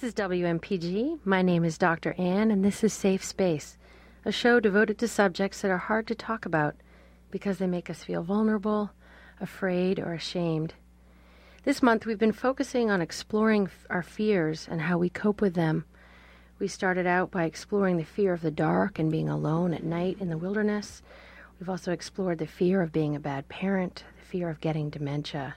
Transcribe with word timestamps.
This 0.00 0.14
is 0.14 0.30
WMPG. 0.30 1.18
My 1.26 1.42
name 1.42 1.62
is 1.62 1.76
Dr. 1.76 2.14
Ann, 2.16 2.50
and 2.50 2.64
this 2.64 2.82
is 2.82 2.90
Safe 2.90 3.22
Space, 3.22 3.76
a 4.24 4.32
show 4.32 4.58
devoted 4.58 4.96
to 4.96 5.06
subjects 5.06 5.60
that 5.60 5.70
are 5.70 5.76
hard 5.76 6.06
to 6.06 6.14
talk 6.14 6.46
about 6.46 6.74
because 7.30 7.58
they 7.58 7.66
make 7.66 7.90
us 7.90 8.02
feel 8.02 8.22
vulnerable, 8.22 8.92
afraid, 9.42 9.98
or 9.98 10.14
ashamed. 10.14 10.72
This 11.64 11.82
month, 11.82 12.06
we've 12.06 12.18
been 12.18 12.32
focusing 12.32 12.90
on 12.90 13.02
exploring 13.02 13.64
f- 13.64 13.86
our 13.90 14.02
fears 14.02 14.66
and 14.70 14.80
how 14.80 14.96
we 14.96 15.10
cope 15.10 15.42
with 15.42 15.52
them. 15.52 15.84
We 16.58 16.66
started 16.66 17.06
out 17.06 17.30
by 17.30 17.44
exploring 17.44 17.98
the 17.98 18.04
fear 18.04 18.32
of 18.32 18.40
the 18.40 18.50
dark 18.50 18.98
and 18.98 19.12
being 19.12 19.28
alone 19.28 19.74
at 19.74 19.84
night 19.84 20.16
in 20.18 20.30
the 20.30 20.38
wilderness. 20.38 21.02
We've 21.58 21.68
also 21.68 21.92
explored 21.92 22.38
the 22.38 22.46
fear 22.46 22.80
of 22.80 22.90
being 22.90 23.14
a 23.14 23.20
bad 23.20 23.50
parent, 23.50 24.04
the 24.18 24.24
fear 24.24 24.48
of 24.48 24.62
getting 24.62 24.88
dementia, 24.88 25.56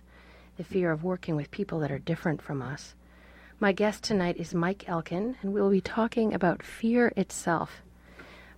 the 0.57 0.65
fear 0.65 0.91
of 0.91 1.01
working 1.01 1.37
with 1.37 1.49
people 1.49 1.79
that 1.79 1.93
are 1.93 1.99
different 1.99 2.41
from 2.41 2.61
us. 2.61 2.93
My 3.63 3.71
guest 3.71 4.03
tonight 4.03 4.35
is 4.35 4.53
Mike 4.53 4.89
Elkin, 4.89 5.37
and 5.41 5.53
we'll 5.53 5.69
be 5.69 5.79
talking 5.79 6.33
about 6.33 6.61
fear 6.61 7.13
itself. 7.15 7.81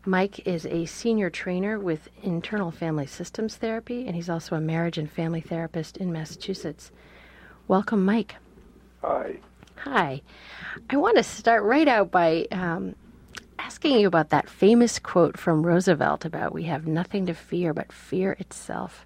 Mike 0.03 0.47
is 0.47 0.65
a 0.65 0.87
senior 0.87 1.29
trainer 1.29 1.77
with 1.77 2.09
internal 2.23 2.71
family 2.71 3.05
systems 3.05 3.55
therapy, 3.55 4.07
and 4.07 4.15
he's 4.15 4.31
also 4.31 4.55
a 4.55 4.59
marriage 4.59 4.97
and 4.97 5.07
family 5.07 5.41
therapist 5.41 5.97
in 5.97 6.11
Massachusetts. 6.11 6.89
Welcome, 7.67 8.03
Mike. 8.03 8.37
Hi. 9.03 9.37
Hi. 9.75 10.23
I 10.89 10.97
want 10.97 11.17
to 11.17 11.23
start 11.23 11.61
right 11.61 11.87
out 11.87 12.09
by 12.09 12.47
um, 12.51 12.95
asking 13.59 13.99
you 13.99 14.07
about 14.07 14.31
that 14.31 14.49
famous 14.49 14.97
quote 14.97 15.37
from 15.37 15.67
Roosevelt 15.67 16.25
about 16.25 16.51
we 16.51 16.63
have 16.63 16.87
nothing 16.87 17.27
to 17.27 17.35
fear 17.35 17.75
but 17.75 17.93
fear 17.93 18.31
itself. 18.39 19.05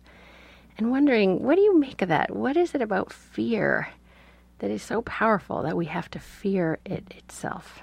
And 0.78 0.92
wondering, 0.92 1.44
what 1.44 1.56
do 1.56 1.62
you 1.62 1.78
make 1.78 2.02
of 2.02 2.08
that? 2.08 2.34
What 2.34 2.56
is 2.56 2.74
it 2.74 2.82
about 2.82 3.12
fear 3.12 3.90
that 4.60 4.70
is 4.72 4.84
so 4.84 5.02
powerful 5.02 5.62
that 5.64 5.76
we 5.76 5.86
have 5.86 6.10
to 6.12 6.20
fear 6.20 6.80
it 6.86 7.14
itself? 7.18 7.82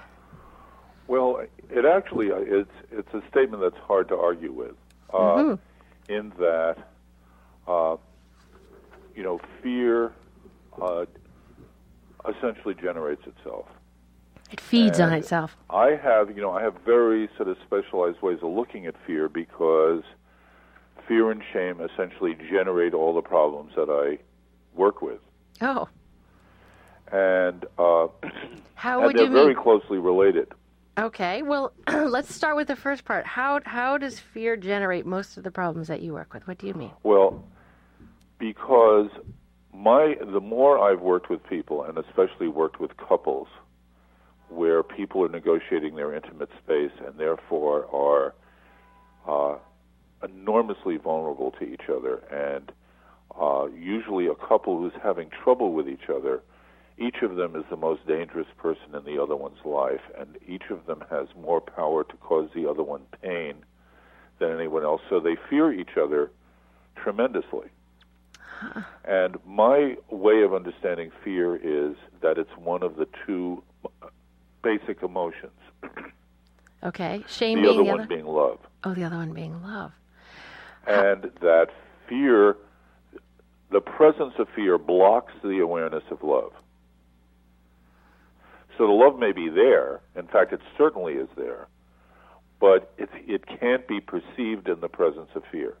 Well, 1.07 1.41
it 1.69 1.85
actually 1.85 2.31
uh, 2.31 2.37
it's 2.39 2.71
it's 2.91 3.13
a 3.13 3.21
statement 3.29 3.61
that's 3.63 3.81
hard 3.85 4.07
to 4.09 4.15
argue 4.17 4.51
with, 4.51 4.75
uh, 5.13 5.17
Mm-hmm. 5.17 6.11
in 6.13 6.29
that, 6.39 6.77
uh, 7.67 7.95
you 9.15 9.23
know, 9.23 9.39
fear 9.61 10.11
uh, 10.81 11.05
essentially 12.27 12.73
generates 12.75 13.25
itself. 13.25 13.67
It 14.51 14.61
feeds 14.61 14.99
on 15.01 15.11
itself. 15.11 15.57
I 15.69 15.95
have, 16.01 16.29
you 16.35 16.41
know, 16.41 16.51
I 16.51 16.61
have 16.61 16.75
very 16.85 17.29
sort 17.35 17.49
of 17.49 17.57
specialized 17.65 18.21
ways 18.21 18.39
of 18.41 18.49
looking 18.53 18.85
at 18.85 18.95
fear 19.05 19.27
because 19.27 20.03
fear 21.05 21.31
and 21.31 21.41
shame 21.51 21.81
essentially 21.81 22.35
generate 22.49 22.93
all 22.93 23.13
the 23.13 23.21
problems 23.21 23.73
that 23.75 23.89
I 23.89 24.19
work 24.73 25.01
with, 25.01 25.19
Oh, 25.61 25.87
and 27.11 27.65
uh, 27.77 28.07
how 28.75 29.07
and 29.07 29.17
they're 29.17 29.25
you 29.25 29.31
very 29.31 29.53
mean? 29.53 29.63
closely 29.63 29.97
related. 29.97 30.51
Okay, 30.97 31.43
well, 31.43 31.73
let's 31.87 32.33
start 32.33 32.55
with 32.55 32.67
the 32.67 32.75
first 32.75 33.05
part. 33.05 33.25
How 33.25 33.59
how 33.65 33.97
does 33.97 34.19
fear 34.19 34.55
generate 34.57 35.05
most 35.05 35.37
of 35.37 35.43
the 35.43 35.51
problems 35.51 35.87
that 35.87 36.01
you 36.01 36.13
work 36.13 36.33
with? 36.33 36.47
What 36.47 36.57
do 36.57 36.67
you 36.67 36.73
mean? 36.73 36.91
Well, 37.03 37.43
because 38.39 39.09
my 39.73 40.15
the 40.19 40.41
more 40.41 40.79
I've 40.79 41.01
worked 41.01 41.29
with 41.29 41.43
people, 41.47 41.83
and 41.83 41.97
especially 41.97 42.47
worked 42.47 42.79
with 42.79 42.97
couples, 42.97 43.47
where 44.49 44.81
people 44.81 45.23
are 45.23 45.29
negotiating 45.29 45.95
their 45.95 46.13
intimate 46.13 46.49
space 46.63 46.91
and 47.05 47.17
therefore 47.17 47.85
are 47.93 48.33
uh, 49.27 49.57
enormously 50.23 50.97
vulnerable 50.97 51.51
to 51.59 51.63
each 51.63 51.89
other, 51.89 52.17
and 52.31 52.71
uh, 53.39 53.67
usually 53.77 54.27
a 54.27 54.35
couple 54.35 54.77
who's 54.79 54.93
having 55.03 55.29
trouble 55.29 55.73
with 55.73 55.87
each 55.87 56.09
other, 56.09 56.41
each 56.97 57.17
of 57.21 57.35
them 57.35 57.55
is 57.55 57.63
the 57.69 57.77
most 57.77 58.05
dangerous 58.07 58.47
person 58.57 58.95
in 58.95 59.03
the 59.03 59.21
other 59.21 59.35
one's 59.35 59.63
life, 59.63 60.01
and 60.17 60.37
each 60.47 60.69
of 60.71 60.85
them 60.85 61.03
has 61.09 61.27
more 61.39 61.61
power 61.61 62.03
to 62.03 62.17
cause 62.17 62.49
the 62.55 62.67
other 62.69 62.83
one 62.83 63.01
pain 63.21 63.55
than 64.39 64.51
anyone 64.51 64.83
else. 64.83 65.01
So 65.09 65.19
they 65.19 65.35
fear 65.49 65.71
each 65.71 65.97
other 66.01 66.31
tremendously. 66.95 67.67
And 69.05 69.37
my 69.45 69.97
way 70.09 70.41
of 70.41 70.53
understanding 70.53 71.11
fear 71.23 71.55
is 71.55 71.95
that 72.21 72.39
it's 72.39 72.55
one 72.57 72.81
of 72.81 72.95
the 72.95 73.07
two 73.25 73.61
uh, 73.85 74.07
basic 74.63 75.03
emotions. 75.03 75.51
Okay, 76.83 77.23
shame 77.27 77.63
the 77.63 77.69
being 77.69 77.73
other 77.73 77.83
the 77.83 77.89
one 77.89 77.99
other. 78.01 78.07
being 78.07 78.27
love. 78.27 78.59
Oh, 78.83 78.93
the 78.93 79.03
other 79.03 79.15
one 79.15 79.33
being 79.33 79.63
love. 79.63 79.91
And 80.85 81.31
that 81.41 81.69
fear, 82.07 82.55
the 83.71 83.81
presence 83.81 84.35
of 84.37 84.47
fear 84.55 84.77
blocks 84.77 85.33
the 85.43 85.57
awareness 85.59 86.03
of 86.11 86.21
love. 86.21 86.53
So 88.77 88.85
the 88.85 88.93
love 88.93 89.17
may 89.17 89.31
be 89.31 89.49
there. 89.49 90.01
In 90.15 90.27
fact, 90.27 90.53
it 90.53 90.61
certainly 90.77 91.13
is 91.13 91.27
there. 91.35 91.67
But 92.59 92.91
it, 92.97 93.09
it 93.27 93.45
can't 93.59 93.87
be 93.87 93.99
perceived 93.99 94.67
in 94.67 94.79
the 94.81 94.87
presence 94.87 95.29
of 95.35 95.43
fear. 95.51 95.77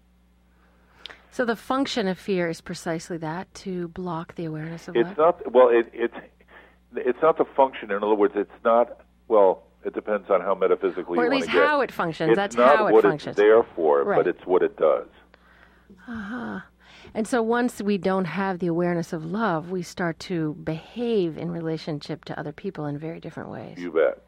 So 1.31 1.45
the 1.45 1.55
function 1.55 2.07
of 2.07 2.17
fear 2.17 2.49
is 2.49 2.61
precisely 2.61 3.17
that 3.17 3.53
to 3.55 3.87
block 3.89 4.35
the 4.35 4.45
awareness 4.45 4.87
of 4.87 4.95
It's 4.95 5.07
love. 5.09 5.41
not 5.45 5.51
well. 5.53 5.69
It, 5.69 5.89
it's 5.93 6.15
it's 6.95 7.19
not 7.21 7.37
the 7.37 7.45
function. 7.55 7.91
In 7.91 7.97
other 8.03 8.15
words, 8.15 8.33
it's 8.35 8.49
not. 8.63 9.01
Well, 9.27 9.63
it 9.83 9.93
depends 9.93 10.29
on 10.29 10.41
how 10.41 10.55
metaphysically 10.55 11.19
or 11.19 11.25
you 11.25 11.31
at 11.31 11.35
least 11.35 11.47
get. 11.51 11.55
how 11.65 11.81
it 11.81 11.91
functions. 11.91 12.29
It's 12.31 12.35
That's 12.37 12.55
not 12.55 12.77
how 12.77 12.87
it 12.87 12.93
what 12.93 13.03
functions. 13.03 13.33
it's 13.33 13.37
there 13.37 13.63
for, 13.75 14.03
Right. 14.03 14.17
but 14.17 14.27
it's 14.27 14.45
what 14.45 14.63
it 14.63 14.77
does. 14.77 15.07
Uh-huh. 16.07 16.59
And 17.17 17.27
so 17.27 17.41
once 17.41 17.81
we 17.81 17.97
don't 17.97 18.25
have 18.25 18.59
the 18.59 18.67
awareness 18.67 19.11
of 19.11 19.25
love, 19.25 19.71
we 19.71 19.81
start 19.81 20.19
to 20.19 20.53
behave 20.63 21.35
in 21.35 21.49
relationship 21.49 22.23
to 22.25 22.39
other 22.39 22.51
people 22.51 22.85
in 22.85 22.99
very 22.99 23.19
different 23.19 23.49
ways. 23.49 23.79
You 23.79 23.91
bet. 23.91 24.21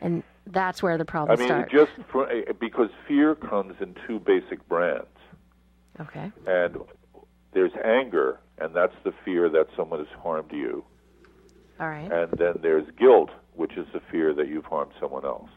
and 0.00 0.22
that's 0.46 0.80
where 0.80 0.96
the 0.96 1.04
problem 1.04 1.36
I 1.36 1.40
mean, 1.40 1.48
starts. 1.48 1.72
just 1.72 1.90
for, 2.08 2.30
eh, 2.30 2.52
because 2.60 2.88
fear 3.08 3.34
comes 3.34 3.74
in 3.80 3.96
two 4.06 4.20
basic 4.20 4.66
brands, 4.68 5.08
okay. 6.00 6.30
and 6.46 6.76
there's 7.52 7.72
anger, 7.84 8.38
and 8.58 8.74
that's 8.76 8.94
the 9.02 9.12
fear 9.24 9.48
that 9.48 9.66
someone 9.76 9.98
has 9.98 10.08
harmed 10.22 10.52
you, 10.52 10.84
All 11.80 11.88
right. 11.88 12.10
and 12.12 12.30
then 12.38 12.54
there's 12.62 12.88
guilt, 12.96 13.30
which 13.54 13.76
is 13.76 13.88
the 13.92 14.00
fear 14.12 14.32
that 14.34 14.46
you've 14.46 14.66
harmed 14.66 14.92
someone 15.00 15.24
else. 15.24 15.50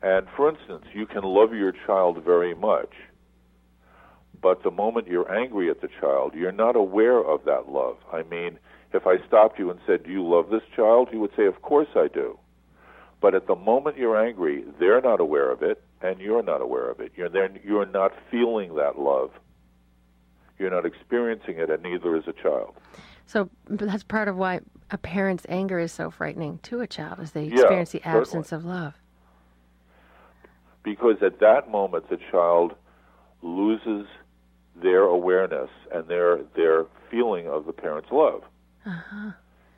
And 0.00 0.26
for 0.34 0.48
instance, 0.48 0.86
you 0.94 1.04
can 1.04 1.24
love 1.24 1.52
your 1.52 1.72
child 1.86 2.24
very 2.24 2.54
much, 2.54 2.92
but 4.44 4.62
the 4.62 4.70
moment 4.70 5.06
you're 5.08 5.34
angry 5.34 5.70
at 5.70 5.80
the 5.80 5.88
child, 6.00 6.34
you're 6.34 6.52
not 6.52 6.76
aware 6.76 7.18
of 7.18 7.46
that 7.46 7.70
love. 7.70 7.96
I 8.12 8.24
mean, 8.24 8.58
if 8.92 9.06
I 9.06 9.16
stopped 9.26 9.58
you 9.58 9.70
and 9.70 9.80
said, 9.86 10.04
Do 10.04 10.10
you 10.10 10.22
love 10.22 10.50
this 10.50 10.60
child? 10.76 11.08
you 11.10 11.18
would 11.20 11.30
say, 11.34 11.46
Of 11.46 11.62
course 11.62 11.88
I 11.96 12.08
do. 12.08 12.38
But 13.22 13.34
at 13.34 13.46
the 13.46 13.54
moment 13.56 13.96
you're 13.96 14.22
angry, 14.22 14.62
they're 14.78 15.00
not 15.00 15.18
aware 15.18 15.50
of 15.50 15.62
it, 15.62 15.82
and 16.02 16.20
you're 16.20 16.42
not 16.42 16.60
aware 16.60 16.90
of 16.90 17.00
it. 17.00 17.12
You're, 17.16 17.30
there, 17.30 17.48
you're 17.64 17.86
not 17.86 18.12
feeling 18.30 18.74
that 18.74 18.98
love. 18.98 19.30
You're 20.58 20.70
not 20.70 20.84
experiencing 20.84 21.56
it, 21.58 21.70
and 21.70 21.82
neither 21.82 22.14
is 22.14 22.24
a 22.28 22.34
child. 22.34 22.74
So 23.26 23.48
that's 23.66 24.02
part 24.04 24.28
of 24.28 24.36
why 24.36 24.60
a 24.90 24.98
parent's 24.98 25.46
anger 25.48 25.78
is 25.78 25.90
so 25.90 26.10
frightening 26.10 26.58
to 26.64 26.82
a 26.82 26.86
child, 26.86 27.18
is 27.20 27.30
they 27.30 27.44
Yeah, 27.44 27.52
experience 27.60 27.92
the 27.92 28.00
certainly. 28.00 28.18
absence 28.20 28.52
of 28.52 28.66
love. 28.66 28.92
because 30.82 31.16
at 31.22 31.40
that 31.40 31.70
moment 31.70 32.10
the 32.10 32.18
child 32.30 32.74
loses 33.40 34.06
their 34.76 35.02
awareness 35.02 35.70
and 35.92 36.06
their 36.08 36.38
their 36.56 36.86
feeling 37.10 37.46
of 37.48 37.66
the 37.66 37.72
parent's 37.72 38.10
love. 38.10 38.42
Uh-huh. 38.86 39.30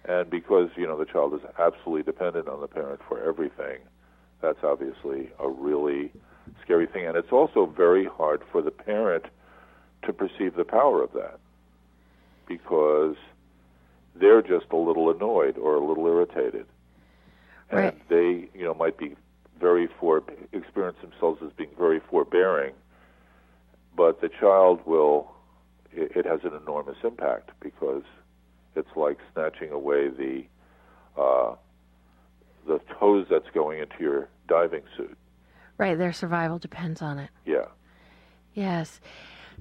And 0.05 0.31
because 0.31 0.71
you 0.77 0.87
know 0.87 0.97
the 0.99 1.05
child 1.05 1.35
is 1.35 1.41
absolutely 1.59 2.03
dependent 2.05 2.49
on 2.49 2.61
the 2.61 2.69
parent 2.69 3.01
for 3.09 3.23
everything, 3.23 3.79
that's 4.41 4.63
obviously 4.63 5.31
a 5.39 5.49
really 5.49 6.13
scary 6.63 6.87
thing, 6.87 7.07
and 7.07 7.17
it's 7.17 7.33
also 7.33 7.67
very 7.67 8.05
hard 8.05 8.43
for 8.53 8.63
the 8.63 8.71
parent 8.71 9.27
to 10.05 10.13
perceive 10.13 10.55
the 10.55 10.65
power 10.65 11.03
of 11.03 11.13
that 11.13 11.39
because 12.47 13.17
they're 14.15 14.43
just 14.43 14.67
a 14.71 14.77
little 14.77 15.11
annoyed 15.11 15.59
or 15.59 15.75
a 15.75 15.85
little 15.85 16.07
irritated, 16.07 16.67
and 17.71 17.81
Right. 17.81 18.09
they 18.09 18.49
you 18.59 18.65
know 18.65 18.75
might 18.75 18.97
be 18.97 19.17
very 19.61 19.89
for 19.99 20.23
experience 20.53 20.99
themselves 21.03 21.43
as 21.43 21.51
being 21.53 21.71
very 21.77 21.99
forbearing, 21.99 22.73
but 23.97 24.21
the 24.21 24.29
child 24.29 24.81
will 24.87 25.33
it, 25.93 26.13
it 26.15 26.27
has 26.27 26.41
an 26.45 26.53
enormous 26.55 26.99
impact 27.03 27.51
because 27.61 28.03
it's 28.75 28.95
like 28.95 29.19
snatching 29.33 29.71
away 29.71 30.09
the 30.09 30.45
uh, 31.21 31.55
the 32.67 32.81
toes 32.99 33.27
that's 33.31 33.49
going 33.55 33.81
into 33.81 33.97
your 34.01 34.29
diving 34.49 34.83
suit. 34.97 35.17
Right, 35.79 35.97
their 35.97 36.13
survival 36.13 36.59
depends 36.59 37.03
on 37.03 37.19
it. 37.19 37.31
Yeah. 37.45 37.67
Yes. 38.55 39.01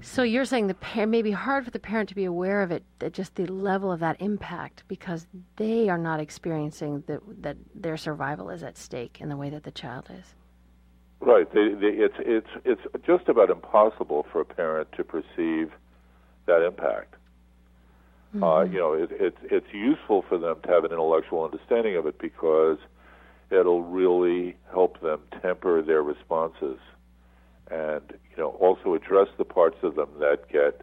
So 0.01 0.23
you're 0.23 0.45
saying 0.45 0.67
the 0.67 0.73
parent 0.73 1.11
may 1.11 1.21
be 1.21 1.31
hard 1.31 1.63
for 1.63 1.71
the 1.71 1.79
parent 1.79 2.09
to 2.09 2.15
be 2.15 2.25
aware 2.25 2.61
of 2.61 2.71
it, 2.71 2.83
that 2.99 3.13
just 3.13 3.35
the 3.35 3.45
level 3.45 3.91
of 3.91 4.01
that 4.01 4.17
impact, 4.19 4.83
because 4.89 5.27
they 5.55 5.87
are 5.87 5.97
not 5.97 6.19
experiencing 6.19 7.03
that 7.07 7.21
that 7.41 7.57
their 7.73 7.95
survival 7.95 8.49
is 8.49 8.63
at 8.63 8.77
stake 8.77 9.19
in 9.21 9.29
the 9.29 9.37
way 9.37 9.49
that 9.49 9.63
the 9.63 9.71
child 9.71 10.09
is. 10.09 10.35
Right. 11.19 11.51
They, 11.53 11.69
they, 11.69 11.87
it's 11.87 12.15
it's 12.19 12.47
it's 12.63 12.81
just 13.05 13.29
about 13.29 13.49
impossible 13.49 14.25
for 14.31 14.41
a 14.41 14.45
parent 14.45 14.89
to 14.97 15.03
perceive 15.03 15.71
that 16.45 16.61
impact. 16.65 17.15
Uh, 18.43 18.63
you 18.63 18.77
know, 18.77 18.93
it, 18.93 19.09
it's 19.11 19.37
it's 19.43 19.73
useful 19.73 20.23
for 20.27 20.37
them 20.37 20.57
to 20.63 20.69
have 20.69 20.83
an 20.83 20.91
intellectual 20.91 21.45
understanding 21.45 21.95
of 21.95 22.05
it 22.05 22.19
because 22.19 22.77
it'll 23.49 23.83
really 23.83 24.57
help 24.71 24.99
them 25.01 25.21
temper 25.41 25.81
their 25.81 26.03
responses, 26.03 26.77
and 27.71 28.01
you 28.11 28.37
know, 28.37 28.49
also 28.59 28.93
address 28.93 29.29
the 29.37 29.45
parts 29.45 29.77
of 29.83 29.95
them 29.95 30.09
that 30.19 30.49
get 30.49 30.81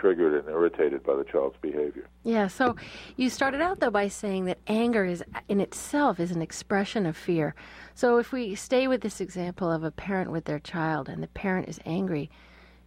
triggered 0.00 0.34
and 0.34 0.48
irritated 0.48 1.02
by 1.02 1.14
the 1.16 1.24
child's 1.24 1.56
behavior. 1.60 2.08
Yeah, 2.22 2.48
so 2.48 2.76
you 3.16 3.30
started 3.30 3.60
out 3.60 3.80
though 3.80 3.90
by 3.90 4.08
saying 4.08 4.44
that 4.46 4.58
anger 4.66 5.04
is 5.04 5.22
in 5.48 5.60
itself 5.60 6.20
is 6.20 6.30
an 6.30 6.42
expression 6.42 7.06
of 7.06 7.16
fear. 7.16 7.54
So 7.94 8.18
if 8.18 8.32
we 8.32 8.54
stay 8.54 8.88
with 8.88 9.00
this 9.00 9.20
example 9.20 9.70
of 9.70 9.84
a 9.84 9.90
parent 9.90 10.30
with 10.30 10.44
their 10.44 10.58
child 10.58 11.08
and 11.08 11.22
the 11.22 11.28
parent 11.28 11.68
is 11.68 11.80
angry, 11.86 12.30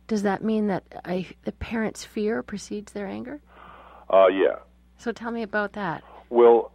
does 0.08 0.24
that 0.24 0.44
mean 0.44 0.68
that 0.68 0.84
a, 1.08 1.28
the 1.44 1.52
parent's 1.52 2.04
fear 2.06 2.42
precedes 2.42 2.94
their 2.94 3.08
anger? 3.08 3.42
Uh, 4.10 4.28
yeah. 4.28 4.58
So 4.98 5.12
tell 5.12 5.32
me 5.32 5.44
about 5.44 5.74
that. 5.74 6.04
Well, 6.30 6.72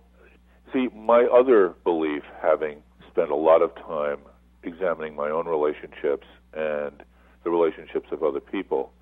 see, 0.72 0.88
my 0.94 1.24
other 1.24 1.74
belief, 1.84 2.22
having 2.40 2.82
spent 3.10 3.30
a 3.30 3.36
lot 3.36 3.62
of 3.62 3.74
time 3.74 4.18
examining 4.62 5.14
my 5.16 5.28
own 5.30 5.46
relationships 5.46 6.26
and 6.54 7.02
the 7.44 7.50
relationships 7.50 8.08
of 8.12 8.22
other 8.22 8.40
people, 8.40 8.92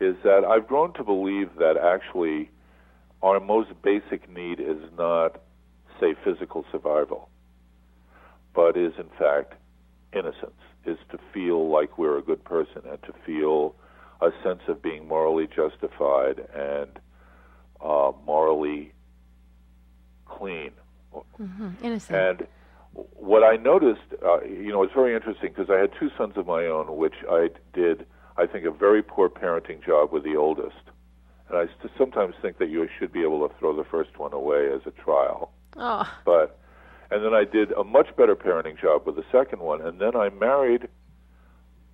is 0.00 0.16
that 0.22 0.44
I've 0.44 0.66
grown 0.66 0.92
to 0.94 1.04
believe 1.04 1.50
that 1.58 1.76
actually 1.76 2.50
our 3.22 3.40
most 3.40 3.70
basic 3.82 4.28
need 4.30 4.60
is 4.60 4.78
not, 4.96 5.40
say, 6.00 6.14
physical 6.24 6.64
survival, 6.70 7.28
but 8.54 8.76
is 8.76 8.92
in 8.98 9.08
fact 9.18 9.54
innocence, 10.12 10.60
is 10.84 10.98
to 11.10 11.18
feel 11.32 11.68
like 11.68 11.98
we're 11.98 12.18
a 12.18 12.22
good 12.22 12.44
person 12.44 12.82
and 12.88 13.02
to 13.02 13.12
feel 13.26 13.74
a 14.20 14.30
sense 14.42 14.62
of 14.68 14.82
being 14.82 15.06
morally 15.06 15.46
justified 15.46 16.46
and 16.54 16.98
uh, 17.80 18.12
morally 18.24 18.92
clean. 20.26 20.70
Mm-hmm. 21.40 21.70
Innocent. 21.82 22.18
And 22.18 22.46
what 22.92 23.44
I 23.44 23.56
noticed, 23.56 24.00
uh, 24.24 24.42
you 24.42 24.72
know, 24.72 24.82
it's 24.82 24.94
very 24.94 25.14
interesting 25.14 25.52
because 25.54 25.70
I 25.70 25.78
had 25.78 25.90
two 25.98 26.10
sons 26.16 26.36
of 26.36 26.46
my 26.46 26.66
own, 26.66 26.96
which 26.96 27.14
I 27.30 27.50
did, 27.72 28.06
I 28.38 28.46
think, 28.46 28.64
a 28.64 28.70
very 28.70 29.02
poor 29.02 29.28
parenting 29.28 29.84
job 29.84 30.12
with 30.12 30.24
the 30.24 30.36
oldest. 30.36 30.76
And 31.48 31.58
I 31.58 31.66
st- 31.66 31.92
sometimes 31.98 32.34
think 32.40 32.58
that 32.58 32.68
you 32.68 32.88
should 32.98 33.12
be 33.12 33.22
able 33.22 33.46
to 33.48 33.54
throw 33.58 33.74
the 33.74 33.84
first 33.84 34.18
one 34.18 34.32
away 34.32 34.70
as 34.72 34.80
a 34.86 34.90
trial. 34.92 35.50
oh, 35.76 36.08
But, 36.24 36.58
and 37.10 37.24
then 37.24 37.34
I 37.34 37.44
did 37.44 37.72
a 37.72 37.84
much 37.84 38.14
better 38.16 38.36
parenting 38.36 38.78
job 38.80 39.06
with 39.06 39.16
the 39.16 39.24
second 39.32 39.60
one. 39.60 39.80
And 39.82 40.00
then 40.00 40.14
I 40.14 40.28
married, 40.28 40.88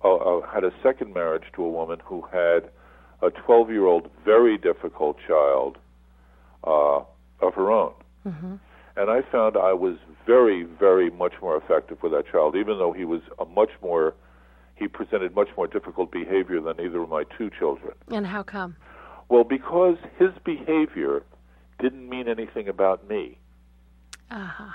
uh, 0.03 0.13
uh, 0.15 0.41
had 0.47 0.63
a 0.63 0.71
second 0.83 1.13
marriage 1.13 1.45
to 1.55 1.63
a 1.63 1.69
woman 1.69 1.99
who 2.03 2.21
had 2.31 2.69
a 3.21 3.31
12 3.31 3.69
year 3.71 3.85
old, 3.85 4.09
very 4.23 4.57
difficult 4.57 5.17
child 5.27 5.77
uh, 6.63 6.99
of 7.41 7.53
her 7.55 7.71
own. 7.71 7.93
hmm 8.23 8.55
And 8.97 9.09
I 9.09 9.21
found 9.31 9.55
I 9.57 9.73
was 9.73 9.95
very, 10.25 10.63
very 10.63 11.09
much 11.09 11.33
more 11.41 11.55
effective 11.57 12.01
with 12.03 12.11
that 12.11 12.25
child, 12.31 12.55
even 12.55 12.77
though 12.77 12.91
he 12.91 13.05
was 13.05 13.21
a 13.39 13.45
much 13.45 13.71
more, 13.81 14.13
he 14.75 14.87
presented 14.87 15.33
much 15.35 15.49
more 15.55 15.67
difficult 15.67 16.11
behavior 16.11 16.61
than 16.61 16.79
either 16.79 17.01
of 17.01 17.09
my 17.09 17.23
two 17.37 17.49
children. 17.57 17.93
and 18.11 18.27
how 18.27 18.43
come? 18.43 18.75
Well, 19.29 19.43
because 19.43 19.97
his 20.19 20.31
behavior 20.43 21.23
didn't 21.79 22.07
mean 22.07 22.27
anything 22.27 22.67
about 22.67 23.07
me. 23.09 23.37
Uh-huh. 24.29 24.71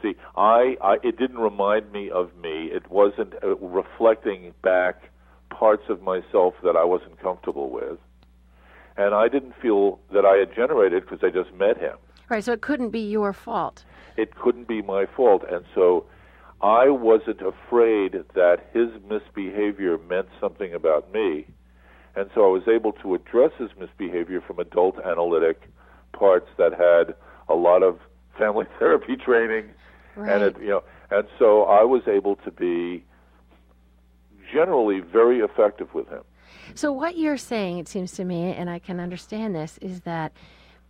See, 0.00 0.14
I, 0.36 0.76
I 0.82 0.94
it 1.02 1.18
didn't 1.18 1.38
remind 1.38 1.92
me 1.92 2.10
of 2.10 2.34
me. 2.36 2.66
It 2.72 2.90
wasn't 2.90 3.34
uh, 3.42 3.56
reflecting 3.56 4.54
back 4.62 5.10
parts 5.50 5.84
of 5.88 6.02
myself 6.02 6.54
that 6.64 6.76
I 6.76 6.84
wasn't 6.84 7.20
comfortable 7.20 7.70
with, 7.70 7.98
and 8.96 9.14
I 9.14 9.28
didn't 9.28 9.54
feel 9.60 10.00
that 10.12 10.24
I 10.24 10.36
had 10.38 10.54
generated 10.54 11.04
because 11.04 11.20
I 11.22 11.30
just 11.30 11.54
met 11.54 11.78
him. 11.78 11.96
Right, 12.28 12.42
so 12.42 12.52
it 12.52 12.62
couldn't 12.62 12.90
be 12.90 13.00
your 13.00 13.32
fault. 13.32 13.84
It 14.16 14.34
couldn't 14.34 14.66
be 14.66 14.82
my 14.82 15.06
fault, 15.06 15.44
and 15.48 15.64
so 15.74 16.06
I 16.62 16.88
wasn't 16.90 17.40
afraid 17.42 18.12
that 18.34 18.68
his 18.72 18.88
misbehavior 19.08 19.98
meant 19.98 20.28
something 20.40 20.72
about 20.72 21.12
me, 21.12 21.46
and 22.14 22.30
so 22.34 22.44
I 22.44 22.48
was 22.48 22.68
able 22.68 22.92
to 22.92 23.14
address 23.14 23.50
his 23.58 23.70
misbehavior 23.78 24.40
from 24.40 24.58
adult 24.58 24.98
analytic 25.04 25.62
parts 26.12 26.48
that 26.58 26.72
had 26.72 27.14
a 27.48 27.54
lot 27.54 27.82
of 27.82 27.98
family 28.38 28.66
therapy 28.78 29.16
training 29.16 29.70
Right. 30.14 30.30
and 30.30 30.42
it, 30.42 30.60
you 30.60 30.68
know, 30.68 30.84
and 31.10 31.26
so 31.38 31.62
I 31.64 31.84
was 31.84 32.02
able 32.06 32.36
to 32.36 32.50
be 32.50 33.02
generally 34.52 35.00
very 35.00 35.40
effective 35.40 35.92
with 35.94 36.08
him. 36.08 36.22
So 36.74 36.92
what 36.92 37.16
you're 37.16 37.38
saying, 37.38 37.78
it 37.78 37.88
seems 37.88 38.12
to 38.12 38.24
me, 38.24 38.52
and 38.52 38.68
I 38.68 38.78
can 38.78 39.00
understand 39.00 39.54
this, 39.54 39.78
is 39.78 40.00
that 40.02 40.32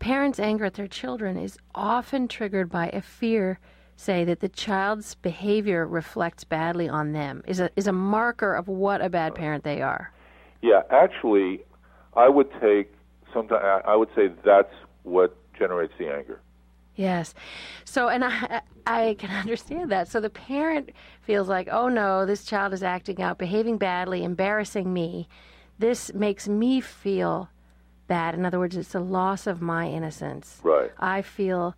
parents' 0.01 0.41
anger 0.41 0.65
at 0.65 0.75
their 0.75 0.89
children 0.89 1.37
is 1.37 1.57
often 1.75 2.27
triggered 2.27 2.69
by 2.69 2.89
a 2.89 3.01
fear, 3.01 3.61
say, 3.97 4.25
that 4.25 4.41
the 4.41 4.49
child's 4.49 5.15
behavior 5.15 5.87
reflects 5.87 6.45
badly 6.45 6.89
on 6.89 7.13
them, 7.13 7.43
is 7.47 7.61
a 7.61 7.71
is 7.77 7.87
a 7.87 7.93
marker 7.93 8.55
of 8.55 8.69
what 8.69 9.01
a 9.01 9.09
bad 9.09 9.35
parent 9.35 9.65
they 9.65 9.83
are. 9.83 10.13
Yeah, 10.61 10.83
actually, 10.91 11.65
I 12.15 12.29
would 12.29 12.51
take 12.61 12.93
sometimes 13.33 13.83
I 13.87 13.97
would 13.97 14.09
say 14.15 14.31
that's 14.45 14.73
what 15.03 15.37
generates 15.59 15.93
the 15.99 16.13
anger. 16.13 16.41
Yes. 16.95 17.35
So, 17.85 18.09
and 18.09 18.25
I, 18.25 18.61
I 18.87 19.17
can 19.19 19.31
understand 19.41 19.91
that. 19.91 20.09
So 20.09 20.21
the 20.21 20.31
parent 20.31 20.91
feels 21.23 21.49
like, 21.49 21.69
oh 21.71 21.89
no, 21.89 22.27
this 22.27 22.45
child 22.45 22.73
is 22.73 22.83
acting 22.83 23.21
out, 23.23 23.39
behaving 23.39 23.79
badly, 23.79 24.25
embarrassing 24.25 24.93
me. 24.93 25.29
This 25.79 26.13
makes 26.13 26.49
me 26.49 26.81
feel 26.81 27.49
bad. 28.07 28.35
In 28.35 28.45
other 28.45 28.59
words, 28.59 28.77
it's 28.77 28.95
a 28.95 29.01
loss 29.01 29.47
of 29.47 29.63
my 29.63 29.89
innocence. 29.89 30.61
Right. 30.63 30.93
I 30.99 31.23
feel 31.23 31.75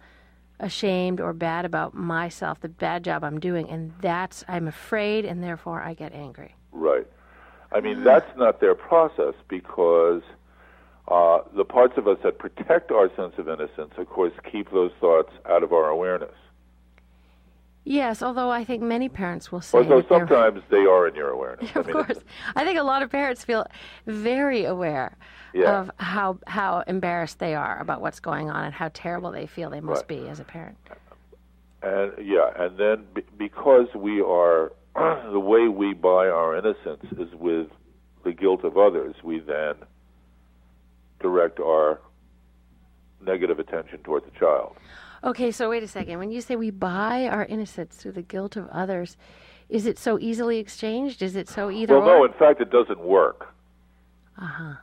ashamed 0.60 1.20
or 1.20 1.32
bad 1.32 1.64
about 1.64 1.94
myself, 1.94 2.60
the 2.60 2.68
bad 2.68 3.04
job 3.04 3.24
I'm 3.24 3.40
doing, 3.40 3.68
and 3.68 3.92
that's, 4.00 4.44
I'm 4.48 4.68
afraid, 4.68 5.24
and 5.24 5.42
therefore 5.42 5.82
I 5.82 5.94
get 5.94 6.12
angry. 6.12 6.54
Right. 6.72 7.06
I 7.72 7.80
mean, 7.80 8.04
that's 8.04 8.36
not 8.36 8.60
their 8.60 8.74
process 8.74 9.34
because 9.48 10.22
uh, 11.08 11.40
the 11.56 11.64
parts 11.64 11.94
of 11.96 12.06
us 12.06 12.18
that 12.22 12.38
protect 12.38 12.90
our 12.92 13.08
sense 13.16 13.34
of 13.38 13.48
innocence, 13.48 13.92
of 13.98 14.08
course, 14.08 14.32
keep 14.50 14.70
those 14.70 14.92
thoughts 15.00 15.32
out 15.48 15.62
of 15.62 15.72
our 15.72 15.88
awareness. 15.88 16.34
Yes, 17.86 18.22
although 18.22 18.50
I 18.50 18.64
think 18.64 18.82
many 18.82 19.10
parents 19.10 19.52
will 19.52 19.60
say 19.60 19.76
Although 19.78 20.02
sometimes 20.08 20.62
they 20.70 20.86
are 20.86 21.06
in 21.06 21.14
your 21.14 21.28
awareness. 21.28 21.70
I 21.74 21.80
of 21.80 21.86
mean, 21.86 21.92
course. 22.04 22.18
I 22.56 22.64
think 22.64 22.78
a 22.78 22.82
lot 22.82 23.02
of 23.02 23.10
parents 23.10 23.44
feel 23.44 23.66
very 24.06 24.64
aware 24.64 25.16
Yeah. 25.52 25.80
of 25.80 25.90
how 25.98 26.38
how 26.46 26.82
embarrassed 26.86 27.38
they 27.40 27.54
are 27.54 27.78
about 27.80 28.00
what's 28.00 28.20
going 28.20 28.48
on 28.50 28.64
and 28.64 28.74
how 28.74 28.90
terrible 28.94 29.30
they 29.30 29.46
feel 29.46 29.68
they 29.68 29.82
must 29.82 30.08
Right. 30.08 30.22
be 30.22 30.28
as 30.28 30.40
a 30.40 30.44
parent. 30.44 30.78
And 31.82 32.12
yeah, 32.26 32.50
and 32.56 32.78
then 32.78 33.04
be, 33.14 33.22
because 33.36 33.88
we 33.94 34.22
are 34.22 34.72
the 35.30 35.40
way 35.40 35.68
we 35.68 35.92
buy 35.92 36.28
our 36.28 36.56
innocence 36.56 37.04
is 37.18 37.34
with 37.34 37.68
the 38.24 38.32
guilt 38.32 38.64
of 38.64 38.78
others, 38.78 39.14
we 39.22 39.40
then 39.40 39.74
direct 41.20 41.60
our 41.60 42.00
negative 43.20 43.58
attention 43.58 43.98
toward 44.04 44.24
the 44.24 44.30
child. 44.38 44.74
Okay, 45.24 45.50
so 45.50 45.70
wait 45.70 45.82
a 45.82 45.88
second. 45.88 46.18
When 46.18 46.30
you 46.30 46.42
say 46.42 46.54
we 46.54 46.70
buy 46.70 47.26
our 47.28 47.46
innocence 47.46 47.96
through 47.96 48.12
the 48.12 48.22
guilt 48.22 48.56
of 48.56 48.68
others, 48.68 49.16
is 49.70 49.86
it 49.86 49.98
so 49.98 50.18
easily 50.18 50.58
exchanged? 50.58 51.22
Is 51.22 51.34
it 51.34 51.48
so 51.48 51.70
either 51.70 51.98
well, 51.98 52.06
no, 52.06 52.22
or? 52.22 52.26
in 52.26 52.34
fact, 52.34 52.60
it 52.60 52.70
doesn't 52.70 53.00
work. 53.00 53.54
uh 54.40 54.46
huh. 54.46 54.74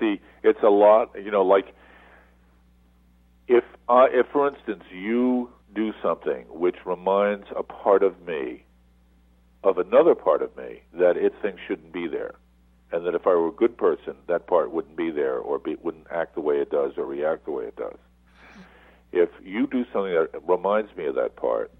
See, 0.00 0.20
it's 0.42 0.62
a 0.64 0.68
lot. 0.68 1.12
You 1.14 1.30
know, 1.30 1.42
like 1.42 1.72
if, 3.46 3.62
uh, 3.88 4.06
if 4.10 4.26
for 4.32 4.48
instance, 4.48 4.82
you 4.92 5.50
do 5.74 5.92
something 6.02 6.46
which 6.48 6.76
reminds 6.84 7.46
a 7.56 7.62
part 7.62 8.02
of 8.02 8.20
me 8.26 8.64
of 9.62 9.78
another 9.78 10.14
part 10.14 10.42
of 10.42 10.56
me 10.56 10.82
that 10.94 11.16
it 11.16 11.32
thinks 11.42 11.60
shouldn't 11.66 11.92
be 11.92 12.08
there, 12.08 12.34
and 12.90 13.06
that 13.06 13.14
if 13.14 13.26
I 13.26 13.30
were 13.30 13.48
a 13.48 13.52
good 13.52 13.76
person, 13.76 14.16
that 14.26 14.48
part 14.48 14.72
wouldn't 14.72 14.96
be 14.96 15.10
there, 15.10 15.38
or 15.38 15.58
be, 15.58 15.76
wouldn't 15.82 16.06
act 16.10 16.34
the 16.34 16.40
way 16.40 16.56
it 16.56 16.70
does, 16.70 16.92
or 16.96 17.06
react 17.06 17.44
the 17.44 17.52
way 17.52 17.64
it 17.64 17.76
does. 17.76 17.96
If 19.12 19.30
you 19.42 19.66
do 19.66 19.84
something 19.92 20.12
that 20.12 20.30
reminds 20.46 20.94
me 20.96 21.06
of 21.06 21.14
that 21.14 21.36
part, 21.36 21.70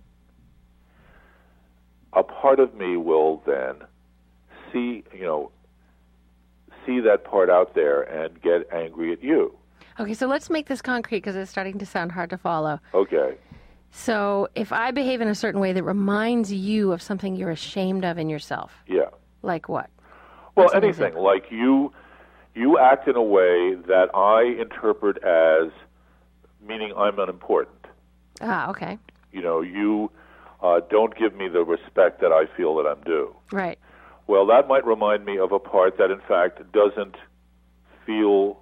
a 2.12 2.22
part 2.22 2.60
of 2.60 2.74
me 2.74 2.96
will 2.96 3.42
then 3.46 3.76
see, 4.72 5.04
you 5.14 5.22
know, 5.24 5.50
see 6.86 7.00
that 7.00 7.24
part 7.24 7.50
out 7.50 7.74
there 7.74 8.02
and 8.02 8.40
get 8.40 8.72
angry 8.72 9.12
at 9.12 9.22
you. 9.22 9.54
Okay, 9.98 10.14
so 10.14 10.26
let's 10.26 10.50
make 10.50 10.66
this 10.66 10.80
concrete 10.82 11.18
because 11.18 11.36
it's 11.36 11.50
starting 11.50 11.78
to 11.78 11.86
sound 11.86 12.12
hard 12.12 12.30
to 12.30 12.38
follow. 12.38 12.80
Okay. 12.94 13.36
So 13.90 14.48
if 14.54 14.72
I 14.72 14.90
behave 14.90 15.20
in 15.20 15.28
a 15.28 15.34
certain 15.34 15.60
way 15.60 15.72
that 15.72 15.82
reminds 15.82 16.52
you 16.52 16.92
of 16.92 17.00
something 17.00 17.34
you're 17.34 17.50
ashamed 17.50 18.04
of 18.04 18.18
in 18.18 18.28
yourself, 18.28 18.72
Yeah. 18.86 19.08
like 19.42 19.68
what? 19.68 19.90
Well, 20.54 20.66
What's 20.66 20.74
anything 20.74 21.14
like 21.14 21.50
you, 21.50 21.92
you 22.54 22.78
act 22.78 23.08
in 23.08 23.16
a 23.16 23.22
way 23.22 23.74
that 23.74 24.08
I 24.14 24.42
interpret 24.60 25.22
as 25.24 25.70
meaning 26.66 26.92
I'm 26.96 27.18
unimportant. 27.18 27.86
Ah, 28.40 28.70
okay. 28.70 28.98
You 29.32 29.42
know, 29.42 29.60
you 29.60 30.10
uh, 30.62 30.80
don't 30.90 31.16
give 31.16 31.34
me 31.34 31.48
the 31.48 31.64
respect 31.64 32.20
that 32.20 32.32
I 32.32 32.44
feel 32.56 32.76
that 32.76 32.86
I'm 32.86 33.02
due. 33.04 33.34
Right. 33.52 33.78
Well, 34.26 34.46
that 34.46 34.66
might 34.66 34.84
remind 34.84 35.24
me 35.24 35.38
of 35.38 35.52
a 35.52 35.58
part 35.58 35.98
that, 35.98 36.10
in 36.10 36.20
fact, 36.26 36.60
doesn't 36.72 37.16
feel 38.04 38.60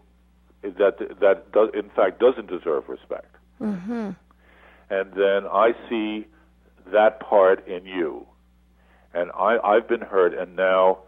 that 0.63 0.99
that 1.21 1.53
does, 1.53 1.71
in 1.75 1.91
fact 1.91 2.19
doesn't 2.21 2.49
deserve 2.49 2.89
respect. 2.89 3.35
Mm-hmm. 3.61 4.11
And 4.91 5.13
then 5.13 5.47
I 5.51 5.73
see 5.89 6.27
that 6.93 7.21
part 7.21 7.67
in 7.67 7.87
you, 7.87 8.27
and 9.13 9.31
I, 9.33 9.59
I've 9.59 9.89
been 9.89 10.01
hurt, 10.01 10.35
and 10.35 10.57
now 10.57 10.99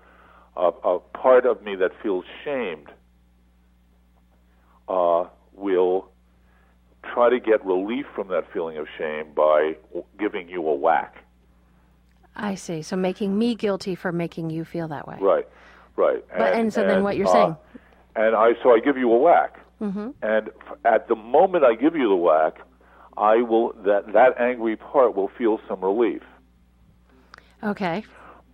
a, 0.57 0.69
a 0.69 0.99
part 0.99 1.45
of 1.47 1.63
me 1.63 1.77
that 1.77 1.93
feels 2.03 2.25
shamed 2.45 2.89
uh, 4.89 5.27
will 5.53 6.09
try 7.13 7.31
to 7.31 7.41
get 7.41 7.65
relief 7.65 8.07
from 8.15 8.29
that 8.29 8.51
feeling 8.53 8.77
of 8.79 8.87
shame 8.99 9.27
by 9.35 9.77
giving 10.19 10.49
you 10.49 10.67
a 10.69 10.75
whack. 10.75 11.23
I 12.35 12.55
see. 12.55 12.83
So 12.83 12.97
making 12.97 13.39
me 13.39 13.55
guilty 13.55 13.95
for 13.95 14.13
making 14.13 14.51
you 14.51 14.65
feel 14.65 14.89
that 14.89 15.09
way. 15.09 15.17
Right, 15.21 15.49
right. 15.97 16.23
But, 16.37 16.53
and, 16.53 16.73
so 16.73 16.87
then 16.87 17.03
what 17.03 17.17
you're 17.17 17.29
uh, 17.29 17.33
saying? 17.33 17.57
And 18.15 18.37
I 18.37 18.53
so 18.63 18.71
I 18.75 18.81
give 18.81 18.97
you 18.97 19.13
a 19.13 19.19
whack, 19.19 19.61
Mm-hmm. 19.81 20.11
and 20.23 20.49
f- 20.49 20.79
at 20.87 21.07
the 21.09 21.15
moment 21.15 21.65
I 21.65 21.75
give 21.75 21.95
you 21.95 22.09
the 22.09 22.17
whack, 22.17 22.55
I 23.19 23.37
will 23.43 23.73
that 23.85 24.13
that 24.15 24.41
angry 24.41 24.77
part 24.77 25.15
will 25.15 25.29
feel 25.37 25.61
some 25.69 25.83
relief. 25.83 26.23
Okay. 27.63 28.05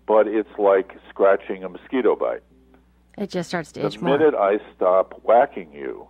But 0.06 0.26
it's 0.26 0.49
like 0.59 0.97
scratching 1.09 1.62
a 1.64 1.68
mosquito 1.68 2.16
bite. 2.16 2.42
It 3.18 3.30
just 3.30 3.49
starts 3.49 3.71
to 3.73 3.80
The 3.80 3.87
itch 3.87 4.00
more. 4.00 4.18
The 4.18 4.25
minute 4.25 4.35
I 4.35 4.59
stop 4.75 5.21
whacking 5.23 5.73
you, 5.73 6.09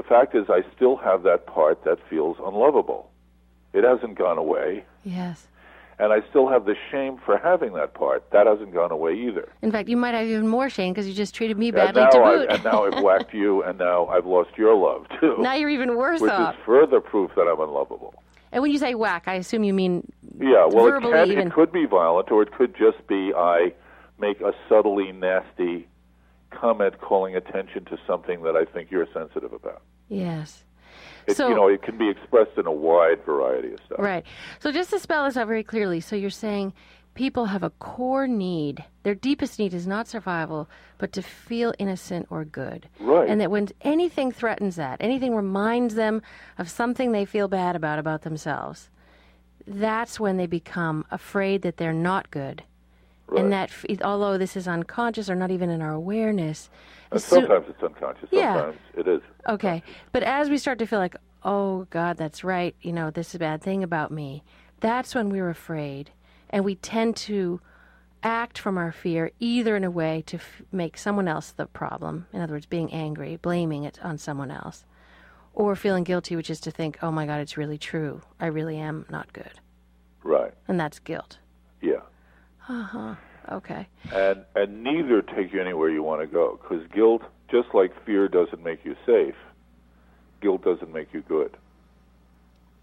the 0.00 0.08
fact 0.08 0.34
is 0.34 0.46
I 0.48 0.62
still 0.74 0.96
have 0.96 1.22
that 1.24 1.46
part 1.46 1.84
that 1.84 1.98
feels 2.08 2.38
unlovable. 2.38 3.10
It 3.74 3.84
hasn't 3.84 4.16
gone 4.16 4.38
away, 4.38 4.84
Yes. 5.04 5.46
and 5.98 6.10
I 6.12 6.20
still 6.30 6.48
have 6.48 6.64
the 6.64 6.74
shame 6.90 7.18
for 7.24 7.36
having 7.36 7.74
that 7.74 7.92
part. 7.92 8.28
That 8.32 8.46
hasn't 8.46 8.72
gone 8.72 8.90
away 8.90 9.12
either. 9.14 9.48
In 9.60 9.70
fact, 9.70 9.88
you 9.90 9.96
might 9.98 10.14
have 10.14 10.26
even 10.26 10.48
more 10.48 10.70
shame 10.70 10.92
because 10.94 11.06
you 11.06 11.12
just 11.12 11.34
treated 11.34 11.58
me 11.58 11.68
And 11.68 11.76
badly 11.76 12.02
now, 12.02 12.08
to 12.10 12.18
I, 12.18 12.36
boot. 12.36 12.48
and 12.50 12.64
now 12.64 12.84
I've 12.86 13.02
whacked 13.08 13.34
you, 13.34 13.62
and 13.62 13.78
now 13.78 14.06
I've 14.06 14.24
lost 14.26 14.56
your 14.56 14.74
love 14.74 15.06
too, 15.20 15.36
now 15.38 15.54
you're 15.54 15.68
even 15.70 15.96
worse 15.96 16.20
which 16.22 16.30
off. 16.32 16.54
is 16.54 16.60
further 16.64 17.00
proof 17.00 17.30
that 17.36 17.42
I'm 17.42 17.60
unlovable. 17.60 18.14
And 18.52 18.62
when 18.62 18.72
you 18.72 18.78
say 18.78 18.94
whack, 18.94 19.24
I 19.26 19.34
assume 19.34 19.62
you 19.64 19.74
mean 19.74 20.10
Yeah, 20.40 20.66
well, 20.66 20.86
it, 20.86 21.00
can, 21.02 21.30
even. 21.30 21.48
it 21.48 21.52
could 21.52 21.70
be 21.72 21.84
violent, 21.84 22.30
or 22.32 22.42
it 22.42 22.52
could 22.52 22.74
just 22.76 23.06
be 23.06 23.32
I 23.36 23.72
make 24.18 24.40
a 24.40 24.52
subtly 24.68 25.12
nasty 25.12 25.86
comment 26.50 27.00
calling 27.00 27.36
attention 27.36 27.84
to 27.86 27.98
something 28.06 28.42
that 28.42 28.56
I 28.56 28.64
think 28.64 28.90
you're 28.90 29.06
sensitive 29.12 29.52
about. 29.52 29.82
yes. 30.08 30.64
It, 31.26 31.36
So- 31.36 31.48
you 31.48 31.54
know, 31.54 31.68
it 31.68 31.82
can 31.82 31.98
be 31.98 32.08
expressed 32.08 32.56
in 32.56 32.66
a 32.66 32.72
wide 32.72 33.24
variety 33.24 33.72
of 33.72 33.80
stuff. 33.86 33.98
Right. 34.00 34.24
So 34.58 34.72
just 34.72 34.90
to 34.90 34.98
spell 34.98 35.24
this 35.24 35.36
out 35.36 35.46
very 35.46 35.62
clearly, 35.62 36.00
so 36.00 36.16
you're 36.16 36.30
saying 36.30 36.72
people 37.14 37.46
have 37.46 37.62
a 37.62 37.70
core 37.70 38.26
need. 38.26 38.84
Their 39.02 39.14
deepest 39.14 39.58
need 39.58 39.74
is 39.74 39.86
not 39.86 40.08
survival, 40.08 40.68
but 40.98 41.12
to 41.12 41.22
feel 41.22 41.74
innocent 41.78 42.26
or 42.30 42.44
good. 42.44 42.88
Right. 42.98 43.28
And 43.28 43.40
that 43.40 43.50
when 43.50 43.68
anything 43.82 44.32
threatens 44.32 44.76
that, 44.76 44.96
anything 45.00 45.34
reminds 45.36 45.94
them 45.94 46.22
of 46.58 46.70
something 46.70 47.12
they 47.12 47.26
feel 47.26 47.48
bad 47.48 47.76
about 47.76 47.98
about 47.98 48.22
themselves, 48.22 48.88
that's 49.66 50.18
when 50.18 50.36
they 50.38 50.46
become 50.46 51.04
afraid 51.10 51.62
that 51.62 51.76
they're 51.76 51.92
not 51.92 52.30
good. 52.30 52.62
Right. 53.30 53.44
And 53.44 53.52
that, 53.52 53.70
although 54.02 54.36
this 54.38 54.56
is 54.56 54.66
unconscious 54.66 55.30
or 55.30 55.36
not 55.36 55.50
even 55.50 55.70
in 55.70 55.80
our 55.82 55.92
awareness, 55.92 56.68
uh, 56.72 57.14
And 57.14 57.22
soon- 57.22 57.40
sometimes 57.42 57.66
it's 57.68 57.82
unconscious. 57.82 58.28
Yeah. 58.32 58.54
Sometimes 58.56 58.78
it 58.96 59.08
is. 59.08 59.20
Okay. 59.48 59.82
But 60.12 60.22
as 60.24 60.50
we 60.50 60.58
start 60.58 60.78
to 60.80 60.86
feel 60.86 60.98
like, 60.98 61.16
oh, 61.44 61.86
God, 61.90 62.16
that's 62.16 62.42
right, 62.44 62.74
you 62.82 62.92
know, 62.92 63.10
this 63.10 63.28
is 63.28 63.34
a 63.36 63.38
bad 63.38 63.62
thing 63.62 63.82
about 63.82 64.10
me, 64.10 64.42
that's 64.80 65.14
when 65.14 65.28
we're 65.30 65.48
afraid. 65.48 66.10
And 66.50 66.64
we 66.64 66.74
tend 66.74 67.16
to 67.16 67.60
act 68.22 68.58
from 68.58 68.76
our 68.76 68.92
fear 68.92 69.30
either 69.40 69.76
in 69.76 69.84
a 69.84 69.90
way 69.90 70.22
to 70.26 70.36
f- 70.36 70.60
make 70.72 70.98
someone 70.98 71.28
else 71.28 71.52
the 71.52 71.66
problem, 71.66 72.26
in 72.32 72.42
other 72.42 72.52
words, 72.54 72.66
being 72.66 72.92
angry, 72.92 73.36
blaming 73.36 73.84
it 73.84 73.98
on 74.04 74.18
someone 74.18 74.50
else, 74.50 74.84
or 75.54 75.74
feeling 75.76 76.04
guilty, 76.04 76.36
which 76.36 76.50
is 76.50 76.60
to 76.60 76.70
think, 76.70 76.98
oh 77.02 77.10
my 77.10 77.24
God, 77.26 77.40
it's 77.40 77.56
really 77.56 77.78
true. 77.78 78.20
I 78.38 78.46
really 78.46 78.76
am 78.76 79.06
not 79.08 79.32
good. 79.32 79.60
Right. 80.22 80.52
And 80.68 80.78
that's 80.78 80.98
guilt. 80.98 81.38
Yeah. 82.70 83.16
Okay. 83.50 83.88
And 84.12 84.44
and 84.54 84.84
neither 84.84 85.22
take 85.22 85.52
you 85.52 85.60
anywhere 85.60 85.90
you 85.90 86.02
want 86.02 86.20
to 86.20 86.26
go 86.26 86.58
because 86.62 86.86
guilt, 86.94 87.22
just 87.50 87.68
like 87.74 87.90
fear, 88.04 88.28
doesn't 88.28 88.62
make 88.62 88.84
you 88.84 88.94
safe. 89.04 89.34
Guilt 90.40 90.62
doesn't 90.62 90.92
make 90.92 91.12
you 91.12 91.22
good. 91.22 91.56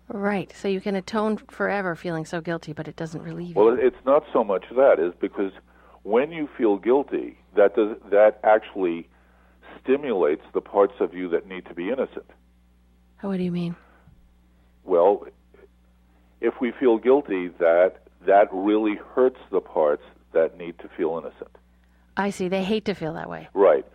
Right. 0.10 0.52
So 0.56 0.68
you 0.68 0.82
can 0.82 0.96
atone 0.96 1.38
forever 1.38 1.96
feeling 1.96 2.26
so 2.26 2.42
guilty, 2.42 2.74
but 2.74 2.88
it 2.88 2.96
doesn't 2.96 3.22
relieve 3.22 3.56
Well, 3.56 3.68
you. 3.68 3.74
it- 3.76 3.86
it's 3.94 4.06
not 4.06 4.24
so 4.34 4.44
much 4.44 4.66
that 4.76 5.00
is 5.00 5.14
because 5.20 5.52
when 6.04 6.32
you 6.32 6.48
feel 6.58 6.78
guilty, 6.78 7.38
that 7.56 7.76
does 7.76 7.98
that 8.10 8.40
actually 8.44 9.08
stimulates 9.82 10.44
the 10.54 10.62
parts 10.62 11.00
of 11.00 11.14
you 11.14 11.30
that 11.30 11.48
need 11.48 11.66
to 11.66 11.74
be 11.74 11.90
innocent. 11.90 12.30
What 13.22 13.38
do 13.38 13.44
you 13.44 13.52
mean? 13.52 13.76
Well, 14.84 15.26
if 16.42 16.60
we 16.62 16.72
feel 16.72 16.98
guilty, 16.98 17.48
that 17.60 18.07
that 18.28 18.48
really 18.52 18.96
hurts 19.16 19.40
the 19.52 19.60
parts 19.60 20.04
that 20.34 20.58
need 20.58 20.78
to 20.80 20.90
feel 20.96 21.18
innocent. 21.18 21.56
I 22.16 22.30
see. 22.30 22.48
They 22.48 22.64
hate 22.64 22.86
to 22.86 22.94
feel 22.94 23.14
that 23.14 23.30
way. 23.30 23.48
Right. 23.54 23.86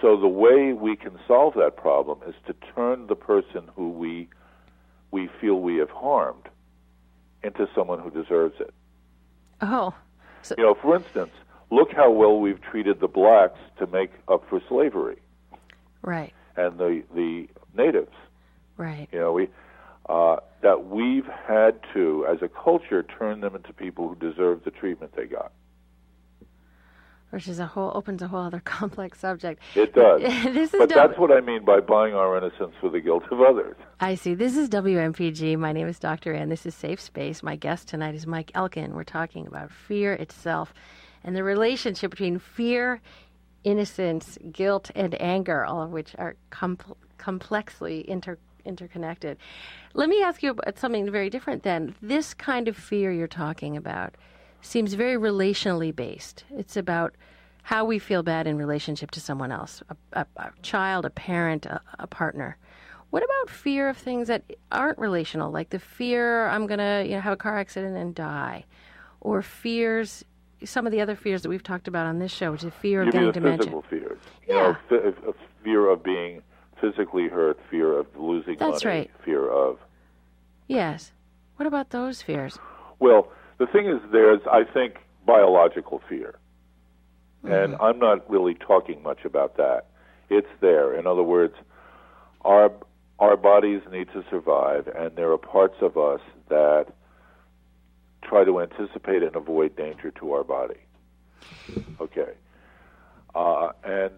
So 0.00 0.18
the 0.18 0.28
way 0.28 0.72
we 0.72 0.96
can 0.96 1.18
solve 1.28 1.54
that 1.54 1.76
problem 1.76 2.20
is 2.26 2.34
to 2.46 2.54
turn 2.74 3.06
the 3.08 3.14
person 3.14 3.68
who 3.76 3.90
we 3.90 4.28
we 5.10 5.28
feel 5.40 5.56
we 5.60 5.76
have 5.76 5.90
harmed 5.90 6.48
into 7.42 7.68
someone 7.74 7.98
who 7.98 8.10
deserves 8.10 8.54
it. 8.60 8.72
Oh. 9.60 9.92
So, 10.42 10.54
You 10.56 10.64
know, 10.64 10.74
for 10.74 10.94
instance, 10.94 11.32
look 11.70 11.92
how 11.92 12.10
well 12.10 12.38
we've 12.38 12.60
treated 12.62 13.00
the 13.00 13.08
blacks 13.08 13.58
to 13.78 13.86
make 13.88 14.12
up 14.28 14.48
for 14.48 14.62
slavery 14.68 15.18
right. 16.02 16.32
and 16.56 16.78
the 16.78 17.02
the 17.14 17.48
natives. 17.74 18.14
Right. 18.76 19.08
You 19.12 19.18
know, 19.18 19.32
we 19.32 19.48
uh, 20.10 20.36
that 20.62 20.86
we've 20.86 21.26
had 21.46 21.78
to, 21.94 22.26
as 22.28 22.38
a 22.42 22.48
culture, 22.48 23.02
turn 23.04 23.40
them 23.40 23.54
into 23.54 23.72
people 23.72 24.08
who 24.08 24.16
deserve 24.16 24.64
the 24.64 24.70
treatment 24.70 25.12
they 25.16 25.26
got. 25.26 25.52
which 27.30 27.46
is 27.46 27.60
a 27.60 27.66
whole 27.66 27.92
opens 27.94 28.20
a 28.22 28.28
whole 28.28 28.40
other 28.40 28.60
complex 28.64 29.20
subject. 29.20 29.62
It 29.76 29.94
does. 29.94 30.20
this 30.58 30.74
is 30.74 30.80
But 30.80 30.88
W- 30.90 30.94
that's 31.08 31.16
what 31.18 31.30
I 31.30 31.40
mean 31.40 31.64
by 31.64 31.78
buying 31.80 32.12
our 32.14 32.36
innocence 32.36 32.74
for 32.80 32.90
the 32.90 33.00
guilt 33.00 33.22
of 33.30 33.40
others. 33.40 33.76
I 34.00 34.16
see. 34.16 34.34
This 34.34 34.56
is 34.56 34.68
WMPG. 34.68 35.56
My 35.56 35.72
name 35.72 35.86
is 35.86 35.98
Dr. 36.00 36.34
Ann. 36.34 36.48
This 36.48 36.66
is 36.66 36.74
Safe 36.74 37.00
Space. 37.00 37.42
My 37.42 37.54
guest 37.56 37.86
tonight 37.88 38.14
is 38.16 38.26
Mike 38.26 38.50
Elkin. 38.54 38.94
We're 38.94 39.04
talking 39.04 39.46
about 39.46 39.70
fear 39.70 40.12
itself 40.14 40.74
and 41.22 41.36
the 41.36 41.44
relationship 41.44 42.10
between 42.10 42.38
fear, 42.40 43.00
innocence, 43.62 44.36
guilt, 44.50 44.90
and 44.96 45.14
anger, 45.22 45.64
all 45.64 45.82
of 45.82 45.90
which 45.90 46.16
are 46.18 46.34
com- 46.50 46.78
complexly 47.18 48.08
inter- 48.10 48.38
interconnected. 48.64 49.38
Let 49.94 50.08
me 50.08 50.22
ask 50.22 50.42
you 50.42 50.50
about 50.50 50.78
something 50.78 51.10
very 51.10 51.30
different 51.30 51.62
then. 51.62 51.94
This 52.02 52.34
kind 52.34 52.68
of 52.68 52.76
fear 52.76 53.10
you're 53.12 53.26
talking 53.26 53.76
about 53.76 54.16
seems 54.62 54.94
very 54.94 55.16
relationally 55.16 55.94
based. 55.94 56.44
It's 56.56 56.76
about 56.76 57.14
how 57.62 57.84
we 57.84 57.98
feel 57.98 58.22
bad 58.22 58.46
in 58.46 58.56
relationship 58.56 59.10
to 59.12 59.20
someone 59.20 59.52
else 59.52 59.82
a, 59.88 59.96
a, 60.20 60.26
a 60.36 60.50
child, 60.62 61.04
a 61.04 61.10
parent, 61.10 61.66
a, 61.66 61.80
a 61.98 62.06
partner. 62.06 62.56
What 63.10 63.22
about 63.24 63.50
fear 63.50 63.88
of 63.88 63.96
things 63.96 64.28
that 64.28 64.44
aren't 64.70 64.98
relational, 64.98 65.50
like 65.50 65.70
the 65.70 65.78
fear 65.80 66.46
I'm 66.46 66.66
going 66.66 66.78
to 66.78 67.04
you 67.06 67.16
know, 67.16 67.20
have 67.20 67.32
a 67.32 67.36
car 67.36 67.58
accident 67.58 67.96
and 67.96 68.14
die? 68.14 68.64
Or 69.20 69.42
fears, 69.42 70.24
some 70.64 70.86
of 70.86 70.92
the 70.92 71.00
other 71.00 71.16
fears 71.16 71.42
that 71.42 71.48
we've 71.48 71.62
talked 71.62 71.88
about 71.88 72.06
on 72.06 72.18
this 72.20 72.32
show, 72.32 72.52
which 72.52 72.64
is 72.64 72.72
fear 72.80 73.00
of 73.02 73.08
You 73.08 73.12
mean 73.12 73.28
getting 73.28 73.42
dementia. 73.42 73.58
physical 73.58 73.82
fears? 73.82 74.18
You 74.46 74.54
know, 74.54 74.76
Yeah. 74.90 74.98
f- 74.98 75.14
f- 75.28 75.34
fear 75.64 75.88
of 75.90 76.02
being 76.02 76.42
physically 76.80 77.28
hurt, 77.28 77.58
fear 77.70 77.98
of 77.98 78.06
losing 78.16 78.56
That's 78.58 78.84
money, 78.84 78.98
right. 78.98 79.10
fear 79.24 79.48
of. 79.48 79.78
Yes. 80.68 81.12
What 81.56 81.66
about 81.66 81.90
those 81.90 82.22
fears? 82.22 82.58
Well, 82.98 83.30
the 83.58 83.66
thing 83.66 83.86
is, 83.86 84.00
there's, 84.12 84.40
I 84.50 84.64
think, 84.64 84.94
biological 85.26 86.00
fear. 86.08 86.36
And 87.42 87.72
Mm-hmm. 87.74 87.82
I'm 87.82 87.98
not 87.98 88.28
really 88.30 88.54
talking 88.54 89.02
much 89.02 89.24
about 89.24 89.56
that. 89.56 89.86
It's 90.28 90.48
there. 90.60 90.94
In 90.94 91.06
other 91.06 91.22
words, 91.22 91.54
our 92.42 92.70
our 93.18 93.36
bodies 93.36 93.82
need 93.90 94.08
to 94.12 94.24
survive, 94.30 94.88
and 94.88 95.16
there 95.16 95.30
are 95.32 95.38
parts 95.38 95.76
of 95.80 95.96
us 95.96 96.20
that 96.48 96.86
try 98.22 98.44
to 98.44 98.60
anticipate 98.60 99.22
and 99.22 99.34
avoid 99.36 99.74
danger 99.76 100.10
to 100.12 100.32
our 100.32 100.44
body. 100.44 100.78
Okay, 102.00 102.32
uh, 103.34 103.70
and 103.84 104.10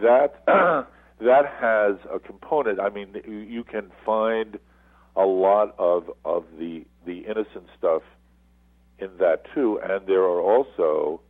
that 0.00 0.42
that 1.20 1.46
has 1.46 1.96
a 2.12 2.18
component. 2.18 2.80
I 2.80 2.88
mean, 2.90 3.20
you- 3.26 3.64
can 3.64 3.90
find 4.04 4.58
a 5.16 5.24
lot 5.24 5.74
of 5.78 6.10
of 6.24 6.44
the 6.58 6.84
the 7.04 7.20
innocent 7.20 7.68
stuff 7.78 8.02
in 8.98 9.16
that 9.18 9.44
too, 9.54 9.78
and 9.80 10.06
there 10.06 10.22
are 10.22 10.40
also, 10.40 11.20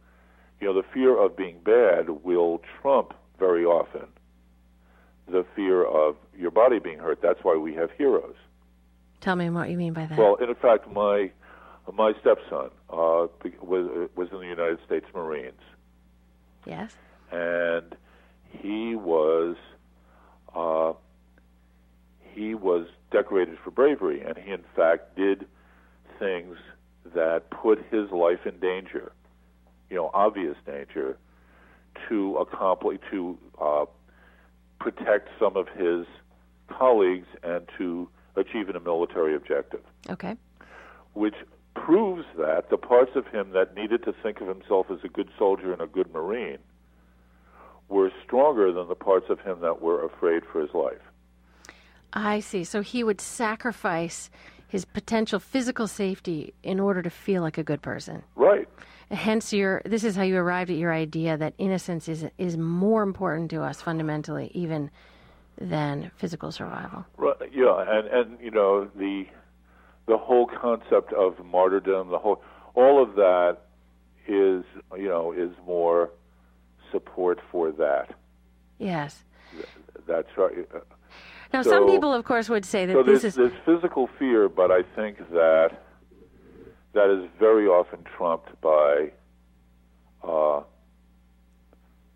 you 0.61 0.67
know, 0.67 0.75
the 0.75 0.87
fear 0.95 1.17
of 1.17 1.37
being 1.37 1.59
bad 1.61 2.09
will 2.25 2.61
trump 2.81 3.15
very 3.39 3.65
often 3.65 4.07
the 5.27 5.45
fear 5.57 5.85
of 5.85 6.17
your 6.37 6.51
body 6.51 6.79
being 6.79 6.99
hurt. 6.99 7.21
That's 7.23 7.43
why 7.43 7.57
we 7.57 7.75
have 7.75 7.91
heroes. 7.93 8.37
Tell 9.21 9.37
me 9.37 9.49
what 9.51 9.71
you 9.71 9.79
mean 9.79 9.95
by 9.95 10.07
that. 10.07 10.19
Well, 10.19 10.35
in 10.37 10.55
fact, 10.55 10.91
my 10.91 11.31
my 11.93 12.13
stepson 12.21 12.71
uh, 12.91 13.27
was 13.61 14.09
was 14.17 14.29
in 14.33 14.39
the 14.39 14.47
United 14.47 14.79
States 14.85 15.07
Marines, 15.15 15.61
yes. 16.67 16.95
and 17.33 17.97
he 18.51 18.95
was 18.95 19.57
uh, 20.55 20.93
he 22.33 22.55
was 22.55 22.87
decorated 23.11 23.59
for 23.63 23.71
bravery, 23.71 24.21
and 24.23 24.37
he 24.37 24.53
in 24.53 24.65
fact 24.75 25.17
did 25.17 25.47
things 26.19 26.57
that 27.15 27.51
put 27.51 27.85
his 27.91 28.11
life 28.11 28.47
in 28.47 28.59
danger, 28.59 29.13
you 29.91 29.97
know, 29.97 30.11
obvious 30.15 30.57
danger, 30.67 31.17
to 32.09 32.37
accomplish 32.37 32.99
to 33.11 33.39
uh, 33.61 33.85
protect 34.81 35.29
some 35.39 35.57
of 35.57 35.69
his 35.69 36.07
colleagues 36.69 37.29
and 37.43 37.69
to 37.79 38.09
achieve 38.37 38.69
a 38.69 38.81
military 38.81 39.35
objective. 39.35 39.81
Okay. 40.11 40.37
Which 41.13 41.35
proves 41.75 42.25
that 42.37 42.71
the 42.71 42.77
parts 42.77 43.13
of 43.15 43.27
him 43.29 43.51
that 43.51 43.75
needed 43.75 44.03
to 44.05 44.13
think 44.23 44.41
of 44.41 44.49
himself 44.49 44.91
as 44.91 44.99
a 45.05 45.09
good 45.09 45.29
soldier 45.39 45.73
and 45.73 45.81
a 45.81 45.87
good 45.87 46.13
Marine 46.13 46.59
were 47.89 48.11
stronger 48.25 48.73
than 48.73 48.89
the 48.89 48.95
parts 48.95 49.27
of 49.29 49.41
him 49.41 49.61
that 49.61 49.81
were 49.81 50.05
afraid 50.05 50.43
for 50.51 50.61
his 50.61 50.73
life. 50.75 51.01
I 52.13 52.41
see. 52.41 52.65
So 52.65 52.81
he 52.81 53.05
would 53.05 53.21
sacrifice 53.21 54.31
his 54.69 54.85
potential 54.85 55.39
physical 55.39 55.87
safety 55.87 56.55
in 56.63 56.81
order 56.81 57.03
to 57.03 57.11
feel 57.11 57.43
like 57.43 57.59
a 57.59 57.63
good 57.63 57.83
person. 57.83 58.23
Right. 58.35 58.69
Hence, 59.11 59.53
your 59.53 59.83
this 59.85 60.03
is 60.03 60.17
how 60.17 60.23
you 60.23 60.37
arrived 60.37 60.71
at 60.71 60.77
your 60.77 60.93
idea 60.93 61.37
that 61.37 61.55
innocence 61.59 62.09
is 62.09 62.25
is 62.39 62.57
more 62.57 63.03
important 63.03 63.51
to 63.51 63.63
us 63.63 63.81
fundamentally, 63.81 64.51
even 64.55 64.91
than 65.61 66.11
physical 66.17 66.51
survival. 66.51 67.05
Right. 67.17 67.37
Yeah, 67.53 67.85
and 67.87 68.09
and 68.09 68.41
you 68.41 68.51
know 68.51 68.89
the 68.97 69.27
the 70.07 70.17
whole 70.17 70.47
concept 70.47 71.13
of 71.13 71.45
martyrdom, 71.45 72.09
the 72.09 72.19
whole 72.19 72.43
all 72.75 73.03
of 73.03 73.15
that 73.17 73.59
is 74.27 74.65
you 74.97 75.09
know 75.09 75.33
is 75.33 75.51
more 75.67 76.11
support 76.95 77.41
for 77.51 77.73
that. 77.73 78.15
Yes. 78.79 79.25
That's 80.07 80.29
right. 80.37 80.55
Now, 81.53 81.63
so, 81.63 81.71
some 81.71 81.87
people, 81.89 82.13
of 82.13 82.25
course, 82.25 82.49
would 82.49 82.65
say 82.65 82.87
that 82.87 82.93
so 82.93 83.03
this 83.03 83.23
there's, 83.23 83.25
is 83.25 83.35
there's 83.35 83.59
physical 83.65 84.09
fear, 84.19 84.49
but 84.49 84.71
I 84.71 84.83
think 84.97 85.19
that 85.31 85.71
that 86.93 87.11
is 87.11 87.29
very 87.39 87.67
often 87.67 88.01
trumped 88.17 88.61
by, 88.61 89.11
uh, 90.23 90.63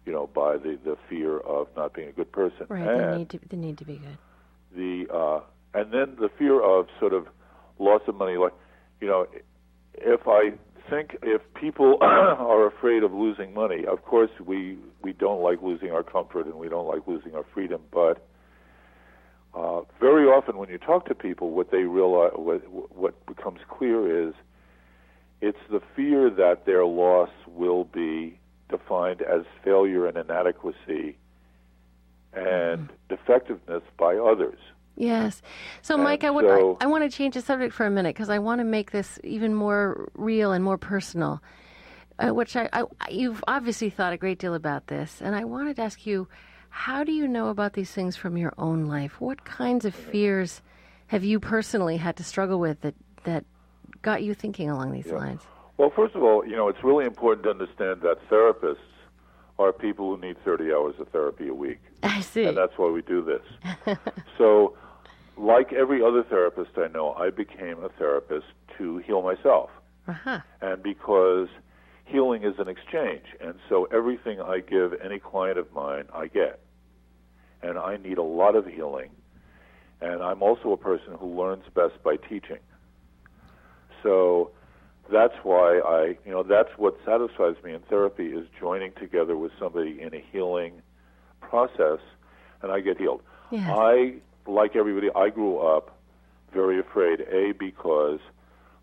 you 0.06 0.12
know, 0.12 0.28
by 0.32 0.56
the, 0.56 0.78
the 0.84 0.96
fear 1.08 1.38
of 1.38 1.68
not 1.76 1.92
being 1.94 2.08
a 2.08 2.12
good 2.12 2.30
person. 2.32 2.66
right. 2.68 2.86
And 2.86 3.00
They 3.12 3.18
need 3.18 3.30
to 3.30 3.38
they 3.50 3.56
need 3.56 3.78
to 3.78 3.84
be 3.84 3.96
good. 3.96 4.18
the 4.76 5.12
uh, 5.12 5.40
and 5.74 5.92
then 5.92 6.16
the 6.20 6.30
fear 6.38 6.60
of 6.62 6.86
sort 7.00 7.12
of 7.12 7.26
loss 7.78 8.02
of 8.06 8.14
money. 8.16 8.36
Like, 8.36 8.54
you 9.00 9.08
know, 9.08 9.26
if 9.94 10.20
I 10.26 10.52
think 10.90 11.16
if 11.22 11.42
people 11.54 11.98
are 12.00 12.66
afraid 12.66 13.02
of 13.02 13.12
losing 13.12 13.54
money, 13.54 13.84
of 13.86 14.04
course 14.04 14.30
we 14.44 14.78
we 15.02 15.12
don't 15.12 15.42
like 15.42 15.62
losing 15.62 15.90
our 15.90 16.02
comfort 16.02 16.46
and 16.46 16.54
we 16.54 16.68
don't 16.68 16.86
like 16.86 17.06
losing 17.06 17.34
our 17.34 17.44
freedom, 17.54 17.82
but 17.92 18.26
uh, 19.54 19.80
very 20.00 20.26
often 20.26 20.56
when 20.56 20.68
you 20.68 20.78
talk 20.78 21.06
to 21.06 21.14
people, 21.14 21.50
what 21.50 21.70
they 21.70 21.84
realize, 21.84 22.32
what, 22.36 22.62
what 22.94 23.26
becomes 23.26 23.60
clear 23.68 24.28
is 24.28 24.34
it's 25.40 25.58
the 25.70 25.80
fear 25.96 26.30
that 26.30 26.66
their 26.66 26.84
loss 26.84 27.30
will 27.46 27.84
be 27.84 28.38
defined 28.68 29.22
as 29.22 29.42
failure 29.64 30.06
and 30.06 30.16
inadequacy 30.16 31.16
and 32.32 32.90
defectiveness 33.08 33.82
by 33.98 34.16
others. 34.16 34.58
Yes. 34.98 35.42
So, 35.80 35.94
And 35.94 36.02
Mike, 36.04 36.24
I 36.24 36.30
would 36.30 36.44
so- 36.44 36.76
I, 36.80 36.84
I 36.84 36.86
want 36.88 37.10
to 37.10 37.16
change 37.16 37.34
the 37.34 37.40
subject 37.40 37.72
for 37.72 37.86
a 37.86 37.90
minute 37.90 38.14
because 38.14 38.28
I 38.28 38.40
want 38.40 38.58
to 38.60 38.64
make 38.64 38.90
this 38.90 39.18
even 39.22 39.54
more 39.54 40.10
real 40.14 40.52
and 40.52 40.62
more 40.62 40.76
personal. 40.76 41.40
Uh, 42.20 42.34
which 42.34 42.56
I, 42.56 42.68
I 42.72 42.84
you've 43.10 43.44
obviously 43.46 43.90
thought 43.90 44.12
a 44.12 44.16
great 44.16 44.40
deal 44.40 44.54
about 44.54 44.88
this, 44.88 45.22
and 45.22 45.36
I 45.36 45.44
wanted 45.44 45.76
to 45.76 45.82
ask 45.82 46.04
you, 46.04 46.26
how 46.68 47.04
do 47.04 47.12
you 47.12 47.28
know 47.28 47.48
about 47.48 47.74
these 47.74 47.92
things 47.92 48.16
from 48.16 48.36
your 48.36 48.52
own 48.58 48.86
life? 48.86 49.20
What 49.20 49.44
kinds 49.44 49.84
of 49.84 49.94
fears 49.94 50.60
have 51.06 51.22
you 51.22 51.38
personally 51.38 51.96
had 51.96 52.16
to 52.16 52.24
struggle 52.24 52.58
with 52.58 52.80
that 52.80 52.96
that 53.22 53.44
got 54.02 54.24
you 54.24 54.34
thinking 54.34 54.68
along 54.68 54.90
these 54.90 55.12
lines? 55.12 55.42
Well, 55.76 55.92
first 55.94 56.16
of 56.16 56.24
all, 56.24 56.44
you 56.44 56.56
know, 56.56 56.66
it's 56.66 56.82
really 56.82 57.04
important 57.04 57.44
to 57.44 57.50
understand 57.50 58.00
that 58.02 58.16
therapists 58.28 58.78
are 59.60 59.72
people 59.72 60.16
who 60.16 60.20
need 60.20 60.36
30 60.44 60.72
hours 60.72 60.94
of 60.98 61.06
therapy 61.10 61.46
a 61.46 61.54
week. 61.54 61.78
I 62.02 62.20
see. 62.20 62.44
and 62.44 62.56
that's 62.56 62.76
why 62.76 62.90
we 62.90 63.02
do 63.02 63.22
this. 63.22 63.96
so, 64.38 64.76
like 65.38 65.72
every 65.72 66.02
other 66.02 66.22
therapist 66.22 66.72
I 66.76 66.88
know, 66.88 67.12
I 67.12 67.30
became 67.30 67.82
a 67.82 67.88
therapist 67.90 68.46
to 68.76 68.98
heal 68.98 69.22
myself, 69.22 69.70
uh-huh. 70.06 70.40
and 70.60 70.82
because 70.82 71.48
healing 72.04 72.42
is 72.42 72.54
an 72.58 72.68
exchange, 72.68 73.24
and 73.40 73.54
so 73.68 73.86
everything 73.92 74.40
I 74.40 74.60
give 74.60 74.94
any 75.02 75.18
client 75.18 75.58
of 75.58 75.72
mine, 75.72 76.04
I 76.14 76.26
get, 76.26 76.60
and 77.62 77.78
I 77.78 77.96
need 77.96 78.18
a 78.18 78.22
lot 78.22 78.56
of 78.56 78.66
healing, 78.66 79.10
and 80.00 80.22
I'm 80.22 80.42
also 80.42 80.72
a 80.72 80.76
person 80.76 81.14
who 81.18 81.26
learns 81.40 81.64
best 81.74 82.02
by 82.02 82.16
teaching. 82.16 82.60
So. 84.02 84.50
That's 85.10 85.36
why 85.42 85.78
I, 85.78 86.18
you 86.26 86.30
know, 86.30 86.42
that's 86.42 86.68
what 86.76 86.98
satisfies 87.06 87.54
me 87.64 87.72
in 87.72 87.80
therapy 87.88 88.26
is 88.26 88.46
joining 88.60 88.92
together 88.92 89.38
with 89.38 89.52
somebody 89.58 89.98
in 90.02 90.12
a 90.12 90.22
healing 90.30 90.82
process, 91.40 92.00
and 92.60 92.70
I 92.70 92.80
get 92.80 92.98
healed. 92.98 93.22
Yes. 93.50 93.70
I, 93.70 94.16
like 94.48 94.74
everybody, 94.76 95.08
I 95.14 95.28
grew 95.28 95.58
up 95.58 95.96
very 96.52 96.80
afraid. 96.80 97.20
A 97.30 97.52
because 97.52 98.18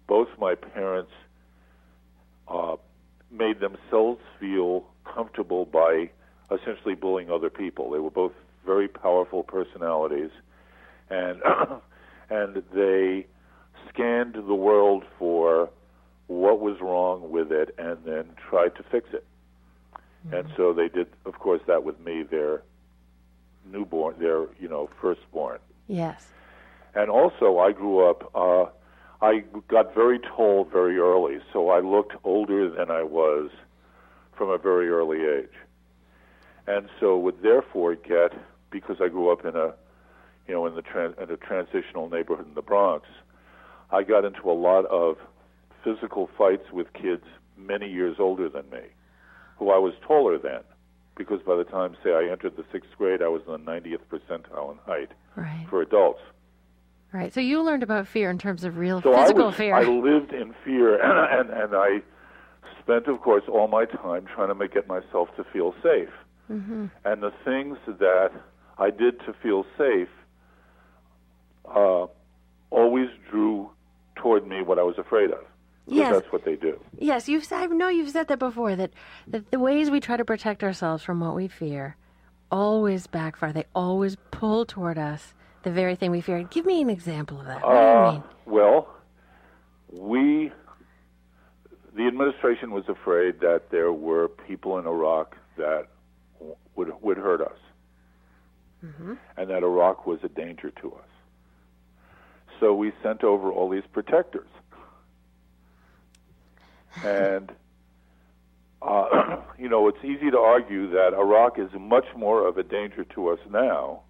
both 0.07 0.27
my 0.39 0.55
parents 0.55 1.11
uh, 2.47 2.75
made 3.31 3.59
themselves 3.59 4.21
feel 4.39 4.85
comfortable 5.03 5.65
by 5.65 6.09
essentially 6.51 6.95
bullying 6.95 7.31
other 7.31 7.49
people. 7.49 7.89
They 7.91 7.99
were 7.99 8.11
both 8.11 8.33
very 8.65 8.87
powerful 8.87 9.43
personalities, 9.43 10.31
and 11.09 11.41
and 12.29 12.63
they 12.73 13.25
scanned 13.89 14.35
the 14.35 14.55
world 14.55 15.03
for 15.17 15.69
what 16.27 16.59
was 16.59 16.77
wrong 16.81 17.29
with 17.29 17.51
it 17.51 17.73
and 17.77 17.97
then 18.03 18.25
tried 18.49 18.75
to 18.75 18.83
fix 18.91 19.09
it. 19.13 19.25
And 20.31 20.47
so 20.57 20.73
they 20.73 20.87
did, 20.87 21.07
of 21.25 21.37
course, 21.37 21.61
that 21.67 21.83
with 21.83 21.99
me, 21.99 22.23
their 22.23 22.63
newborn, 23.71 24.15
their 24.19 24.45
you 24.59 24.67
know 24.67 24.89
firstborn. 25.01 25.59
Yes. 25.87 26.27
And 26.93 27.09
also, 27.09 27.59
I 27.59 27.71
grew 27.71 28.07
up. 28.09 28.31
Uh, 28.33 28.65
I 29.21 29.43
got 29.67 29.93
very 29.93 30.19
tall 30.19 30.65
very 30.65 30.97
early, 30.97 31.39
so 31.51 31.69
I 31.69 31.79
looked 31.79 32.13
older 32.23 32.69
than 32.69 32.91
I 32.91 33.03
was 33.03 33.49
from 34.37 34.49
a 34.49 34.57
very 34.57 34.89
early 34.89 35.21
age, 35.23 35.55
and 36.67 36.89
so 36.99 37.17
would 37.17 37.41
therefore 37.41 37.95
get 37.95 38.33
because 38.69 38.97
I 39.01 39.07
grew 39.07 39.31
up 39.31 39.45
in 39.45 39.55
a, 39.55 39.73
you 40.47 40.53
know, 40.53 40.65
in 40.65 40.75
the 40.75 40.81
tran- 40.81 41.17
in 41.21 41.31
a 41.31 41.37
transitional 41.37 42.09
neighborhood 42.09 42.47
in 42.47 42.53
the 42.53 42.61
Bronx. 42.61 43.07
I 43.91 44.03
got 44.03 44.25
into 44.25 44.49
a 44.49 44.53
lot 44.53 44.85
of 44.85 45.17
physical 45.83 46.29
fights 46.37 46.71
with 46.71 46.91
kids 46.93 47.23
many 47.57 47.89
years 47.89 48.17
older 48.19 48.49
than 48.49 48.69
me, 48.69 48.81
who 49.57 49.69
I 49.69 49.77
was 49.77 49.93
taller 50.05 50.37
than, 50.37 50.61
because 51.17 51.41
by 51.43 51.55
the 51.55 51.63
time, 51.63 51.95
say, 52.03 52.11
I 52.13 52.29
entered 52.31 52.55
the 52.57 52.65
sixth 52.71 52.89
grade, 52.97 53.21
I 53.21 53.27
was 53.27 53.41
in 53.47 53.51
the 53.53 53.59
90th 53.71 53.99
percentile 54.11 54.71
in 54.71 54.77
height 54.85 55.11
Right. 55.35 55.65
for 55.69 55.81
adults. 55.81 56.19
Right. 57.13 57.33
So 57.33 57.39
you 57.39 57.61
learned 57.61 57.83
about 57.83 58.07
fear 58.07 58.29
in 58.29 58.37
terms 58.37 58.63
of 58.65 58.77
real 58.77 59.01
So 59.01 59.13
physical 59.15 59.43
I 59.43 59.47
was, 59.47 59.55
fear. 59.55 59.75
I 59.75 59.83
lived 59.83 60.33
in 60.33 60.53
fear, 60.65 60.95
and, 61.01 61.49
and 61.51 61.61
and 61.63 61.75
I 61.75 62.01
spent, 62.81 63.07
of 63.07 63.21
course, 63.21 63.43
all 63.47 63.67
my 63.67 63.85
time 63.85 64.25
trying 64.35 64.49
to 64.49 64.55
make 64.55 64.73
get 64.73 64.87
myself 64.87 65.29
to 65.37 65.43
feel 65.45 65.73
safe. 65.81 66.09
mm-hmm. 66.51 66.87
And 67.05 67.23
the 67.23 67.31
things 67.45 67.77
that 67.87 68.31
I 68.77 68.89
did 68.91 69.19
to 69.21 69.33
feel 69.41 69.65
safe 69.77 70.09
uh, 71.73 72.07
always 72.69 73.09
drew 73.31 73.69
toward 74.15 74.45
me 74.47 74.61
what 74.61 74.77
I 74.79 74.83
was 74.83 74.97
afraid 74.97 75.31
of. 75.31 75.39
Yes. 75.87 76.13
that's 76.13 76.31
what 76.31 76.43
they 76.45 76.55
do. 76.55 76.79
Yes, 76.97 77.29
you've 77.29 77.51
I 77.51 77.65
know 77.67 77.89
you've 77.89 78.09
said 78.09 78.27
that 78.29 78.39
before 78.39 78.75
that, 78.75 78.91
that 79.27 79.51
the 79.51 79.59
ways 79.59 79.89
we 79.91 79.99
try 79.99 80.17
to 80.17 80.25
protect 80.25 80.63
ourselves 80.63 81.03
from 81.03 81.19
what 81.19 81.35
we 81.35 81.47
fear 81.47 81.95
always 82.51 83.07
backfire. 83.07 83.53
They 83.53 83.65
always 83.75 84.17
pull 84.31 84.65
toward 84.65 84.97
us 84.97 85.33
the 85.63 85.71
very 85.71 85.95
thing 85.95 86.11
we 86.11 86.21
fear. 86.21 86.43
Give 86.43 86.65
me 86.65 86.81
an 86.81 86.89
example 86.89 87.39
of 87.39 87.45
that. 87.47 87.61
What 87.61 87.71
do 87.71 87.77
you 87.77 87.83
Uh, 87.83 88.11
mean? 88.13 88.23
well, 88.45 88.87
we, 89.91 90.51
the 91.95 92.07
administration 92.07 92.71
was 92.71 92.87
afraid 92.89 93.39
that 93.41 93.69
there 93.71 93.91
were 93.93 94.27
people 94.27 94.77
in 94.79 94.85
Iraq 94.87 95.35
that 95.57 95.87
would 96.75 96.91
would 97.01 97.17
hurt 97.17 97.41
us, 97.41 97.57
and 99.37 99.49
that 99.49 99.63
Iraq 99.63 100.05
was 100.05 100.19
a 100.23 100.29
danger 100.29 100.69
to 100.81 100.91
us. 100.93 101.07
So 102.59 102.73
we 102.75 102.91
sent 103.01 103.23
over 103.23 103.51
all 103.51 103.69
these 103.69 103.83
protectors, 103.91 104.47
and. 107.03 107.51
Uh, 108.81 109.41
you 109.57 109.69
know, 109.69 109.87
it's 109.87 110.03
easy 110.03 110.29
to 110.29 110.37
argue 110.37 110.89
that 110.91 111.13
Iraq 111.13 111.57
is 111.57 111.69
much 111.79 112.05
more 112.15 112.47
of 112.47 112.57
a 112.57 112.63
danger 112.63 113.03
to 113.15 113.29
us 113.29 113.39
now 113.49 114.01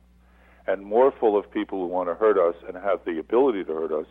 and 0.67 0.83
more 0.83 1.13
full 1.19 1.37
of 1.37 1.49
people 1.51 1.79
who 1.79 1.87
want 1.87 2.09
to 2.09 2.15
hurt 2.15 2.37
us 2.37 2.55
and 2.67 2.75
have 2.75 2.99
the 3.05 3.19
ability 3.19 3.63
to 3.63 3.73
hurt 3.73 3.91
us 3.91 4.07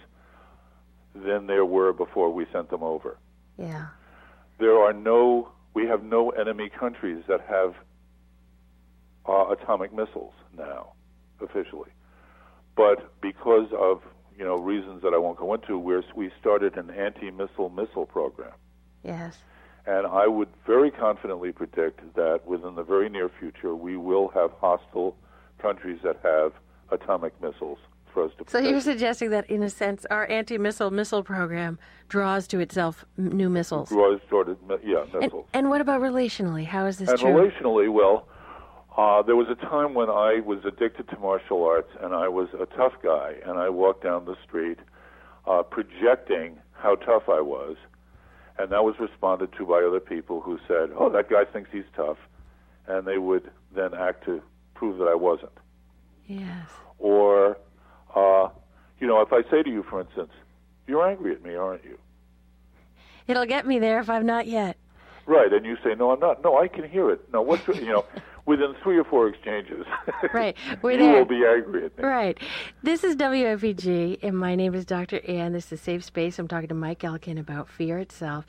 than 1.14 1.46
there 1.46 1.64
were 1.64 1.92
before 1.92 2.32
we 2.32 2.46
sent 2.52 2.70
them 2.70 2.82
over. 2.82 3.18
Yeah. 3.58 3.86
There 4.58 4.78
are 4.78 4.92
no, 4.92 5.48
we 5.74 5.86
have 5.86 6.02
no 6.02 6.30
enemy 6.30 6.70
countries 6.70 7.24
that 7.28 7.40
have 7.48 7.74
uh, 9.28 9.52
atomic 9.52 9.92
missiles 9.92 10.34
now. 10.56 10.92
officially. 11.40 11.90
But 12.76 13.20
because 13.20 13.68
of 13.78 14.02
you 14.36 14.44
know 14.44 14.56
reasons 14.56 15.02
that 15.02 15.14
I 15.14 15.18
won't 15.18 15.38
go 15.38 15.54
into, 15.54 15.78
we 15.78 16.02
we 16.16 16.30
started 16.40 16.76
an 16.76 16.90
anti-missile 16.90 17.70
missile 17.70 18.06
program. 18.06 18.52
Yes. 19.04 19.36
And 19.86 20.06
I 20.06 20.26
would 20.26 20.48
very 20.66 20.90
confidently 20.90 21.52
predict 21.52 22.00
that 22.14 22.46
within 22.46 22.74
the 22.74 22.82
very 22.82 23.08
near 23.08 23.28
future, 23.28 23.74
we 23.74 23.96
will 23.96 24.28
have 24.28 24.50
hostile 24.52 25.16
countries 25.60 26.00
that 26.02 26.18
have 26.22 26.52
atomic 26.90 27.38
missiles 27.42 27.78
for 28.12 28.24
us 28.24 28.30
to. 28.38 28.44
So 28.48 28.58
you're 28.58 28.80
suggesting 28.80 29.30
that, 29.30 29.48
in 29.50 29.62
a 29.62 29.68
sense, 29.68 30.06
our 30.10 30.26
anti-missile 30.30 30.90
missile 30.90 31.22
program 31.22 31.78
draws 32.08 32.46
to 32.48 32.60
itself 32.60 33.04
new 33.18 33.50
missiles. 33.50 33.90
Draws 33.90 34.20
toward 34.30 34.56
yeah 34.82 35.04
missiles. 35.12 35.46
And, 35.52 35.64
and 35.64 35.70
what 35.70 35.82
about 35.82 36.00
relationally? 36.00 36.64
How 36.64 36.86
is 36.86 36.98
this 36.98 37.10
and 37.10 37.18
true? 37.18 37.30
relationally, 37.30 37.92
well, 37.92 38.28
uh, 38.96 39.20
there 39.22 39.36
was 39.36 39.48
a 39.50 39.56
time 39.56 39.92
when 39.92 40.08
I 40.08 40.40
was 40.40 40.64
addicted 40.64 41.08
to 41.08 41.18
martial 41.18 41.64
arts, 41.64 41.90
and 42.00 42.14
I 42.14 42.28
was 42.28 42.48
a 42.54 42.66
tough 42.76 42.94
guy, 43.02 43.34
and 43.44 43.58
I 43.58 43.68
walked 43.68 44.04
down 44.04 44.24
the 44.24 44.36
street 44.46 44.78
uh, 45.46 45.62
projecting 45.62 46.58
how 46.72 46.94
tough 46.94 47.24
I 47.28 47.40
was 47.40 47.76
and 48.58 48.70
that 48.70 48.84
was 48.84 48.98
responded 48.98 49.52
to 49.58 49.66
by 49.66 49.82
other 49.82 50.00
people 50.00 50.40
who 50.40 50.58
said, 50.68 50.90
"Oh, 50.96 51.10
that 51.10 51.28
guy 51.28 51.44
thinks 51.44 51.70
he's 51.72 51.84
tough," 51.96 52.18
and 52.86 53.06
they 53.06 53.18
would 53.18 53.50
then 53.74 53.94
act 53.94 54.24
to 54.24 54.42
prove 54.74 54.98
that 54.98 55.08
I 55.08 55.14
wasn't. 55.14 55.52
Yes. 56.26 56.68
Or, 56.98 57.58
uh, 58.14 58.48
you 58.98 59.06
know, 59.06 59.20
if 59.20 59.32
I 59.32 59.42
say 59.50 59.62
to 59.62 59.70
you, 59.70 59.82
for 59.82 60.00
instance, 60.00 60.32
"You're 60.86 61.06
angry 61.06 61.32
at 61.32 61.42
me, 61.42 61.54
aren't 61.54 61.84
you?" 61.84 61.98
It'll 63.26 63.46
get 63.46 63.66
me 63.66 63.78
there 63.78 64.00
if 64.00 64.10
I'm 64.10 64.26
not 64.26 64.46
yet. 64.46 64.76
Right, 65.26 65.52
and 65.52 65.64
you 65.64 65.76
say, 65.82 65.94
"No, 65.94 66.10
I'm 66.10 66.20
not." 66.20 66.42
No, 66.44 66.58
I 66.58 66.68
can 66.68 66.88
hear 66.88 67.10
it. 67.10 67.32
No, 67.32 67.40
what's 67.40 67.66
you 67.68 67.86
know, 67.86 68.04
within 68.46 68.74
three 68.82 68.98
or 68.98 69.04
four 69.04 69.28
exchanges, 69.28 69.86
right, 70.34 70.54
we're 70.82 70.92
you 70.92 70.98
there. 70.98 71.14
will 71.14 71.24
be 71.24 71.44
angry 71.46 71.86
at 71.86 71.96
me. 71.96 72.04
Right. 72.04 72.38
This 72.82 73.04
is 73.04 73.16
WMPG, 73.16 74.22
and 74.22 74.36
my 74.36 74.54
name 74.54 74.74
is 74.74 74.84
Dr. 74.84 75.20
Ann. 75.26 75.52
This 75.52 75.72
is 75.72 75.80
Safe 75.80 76.04
Space. 76.04 76.38
I'm 76.38 76.48
talking 76.48 76.68
to 76.68 76.74
Mike 76.74 77.04
Elkin 77.04 77.38
about 77.38 77.70
fear 77.70 77.98
itself. 77.98 78.44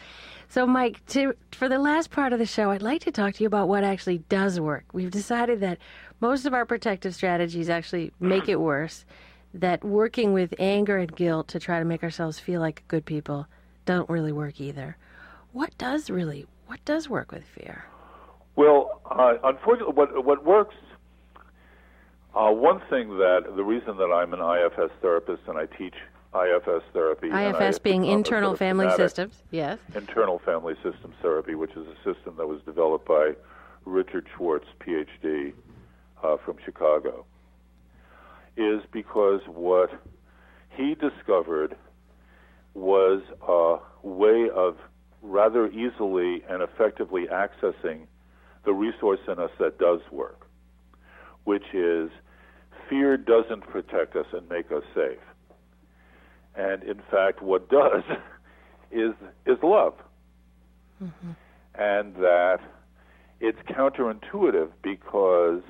So, 0.50 0.68
Mike, 0.68 1.06
to, 1.08 1.34
for 1.52 1.70
the 1.70 1.80
last 1.80 2.12
part 2.12 2.34
of 2.34 2.40
the 2.40 2.46
show, 2.46 2.72
I'd 2.72 2.82
like 2.82 3.02
to 3.02 3.12
talk 3.12 3.36
to 3.36 3.44
you 3.44 3.48
about 3.48 3.68
what 3.70 3.84
actually 3.84 4.20
does 4.30 4.60
work. 4.60 4.84
We've 4.92 5.12
decided 5.12 5.62
that 5.62 5.78
most 6.20 6.46
of 6.46 6.54
our 6.54 6.66
protective 6.66 7.16
strategies 7.16 7.70
actually 7.70 8.12
make 8.20 8.50
it 8.50 8.60
worse. 8.60 9.06
That 9.54 9.86
working 9.86 10.34
with 10.34 10.54
anger 10.60 10.98
and 10.98 11.16
guilt 11.16 11.48
to 11.50 11.60
try 11.60 11.80
to 11.80 11.86
make 11.86 12.04
ourselves 12.04 12.38
feel 12.40 12.60
like 12.60 12.84
good 12.90 13.06
people 13.06 13.48
don't 13.86 14.10
really 14.10 14.34
work 14.34 14.60
either. 14.60 14.98
What 15.54 15.78
does 15.78 16.10
really 16.10 16.46
what 16.68 16.84
does 16.86 17.10
work 17.10 17.32
with 17.32 17.44
fear? 17.46 17.86
Well, 18.56 19.02
uh, 19.10 19.36
unfortunately, 19.44 19.94
what 19.94 20.26
what 20.26 20.46
works. 20.46 20.76
Uh, 22.34 22.52
one 22.52 22.82
thing 22.90 23.18
that 23.18 23.54
the 23.56 23.64
reason 23.64 23.98
that 23.98 24.12
I'm 24.12 24.34
an 24.34 24.42
IFS 24.42 24.92
therapist 25.02 25.44
and 25.48 25.58
I 25.58 25.68
teach 25.68 25.96
IFS 26.36 26.84
therapy. 26.92 27.30
IFS 27.30 27.80
being 27.80 28.06
internal 28.06 28.56
family 28.56 28.90
systems, 28.96 29.42
yes. 29.52 29.80
Internal 29.96 30.40
family 30.40 30.76
systems 30.84 31.16
therapy, 31.22 31.56
which 31.56 31.72
is 31.72 31.88
a 31.88 31.96
system 31.98 32.36
that 32.38 32.48
was 32.48 32.62
developed 32.64 33.08
by 33.08 33.32
Richard 33.86 34.28
Schwartz, 34.36 34.68
PhD, 34.80 35.54
uh, 36.24 36.38
from 36.44 36.58
Chicago, 36.66 37.26
is 38.58 38.82
because 38.92 39.42
what 39.48 39.92
he 40.72 40.96
discovered 40.96 41.78
was 42.74 43.22
a 43.48 43.78
way 44.06 44.50
of 44.54 44.76
rather 45.26 45.68
easily 45.68 46.44
and 46.50 46.62
effectively 46.62 47.26
accessing 47.32 48.08
the 48.66 48.74
resource 48.74 49.20
in 49.28 49.40
us 49.40 49.52
that 49.60 49.78
does 49.78 50.00
work, 50.12 50.48
which 51.44 51.74
is 51.74 52.10
fear 52.90 53.18
doesn't 53.18 53.62
protect 53.62 54.16
us 54.16 54.26
and 54.34 54.48
make 54.50 54.72
us 54.72 54.84
safe. 54.94 55.20
And 56.56 56.84
in 56.84 57.02
fact, 57.12 57.42
what 57.42 57.70
does 57.82 58.04
is 58.92 59.14
is 59.46 59.58
love, 59.64 59.94
mm-hmm. 61.04 61.32
and 61.76 62.16
that 62.16 62.60
it's 63.40 63.60
counterintuitive 63.70 64.70
because 64.82 65.62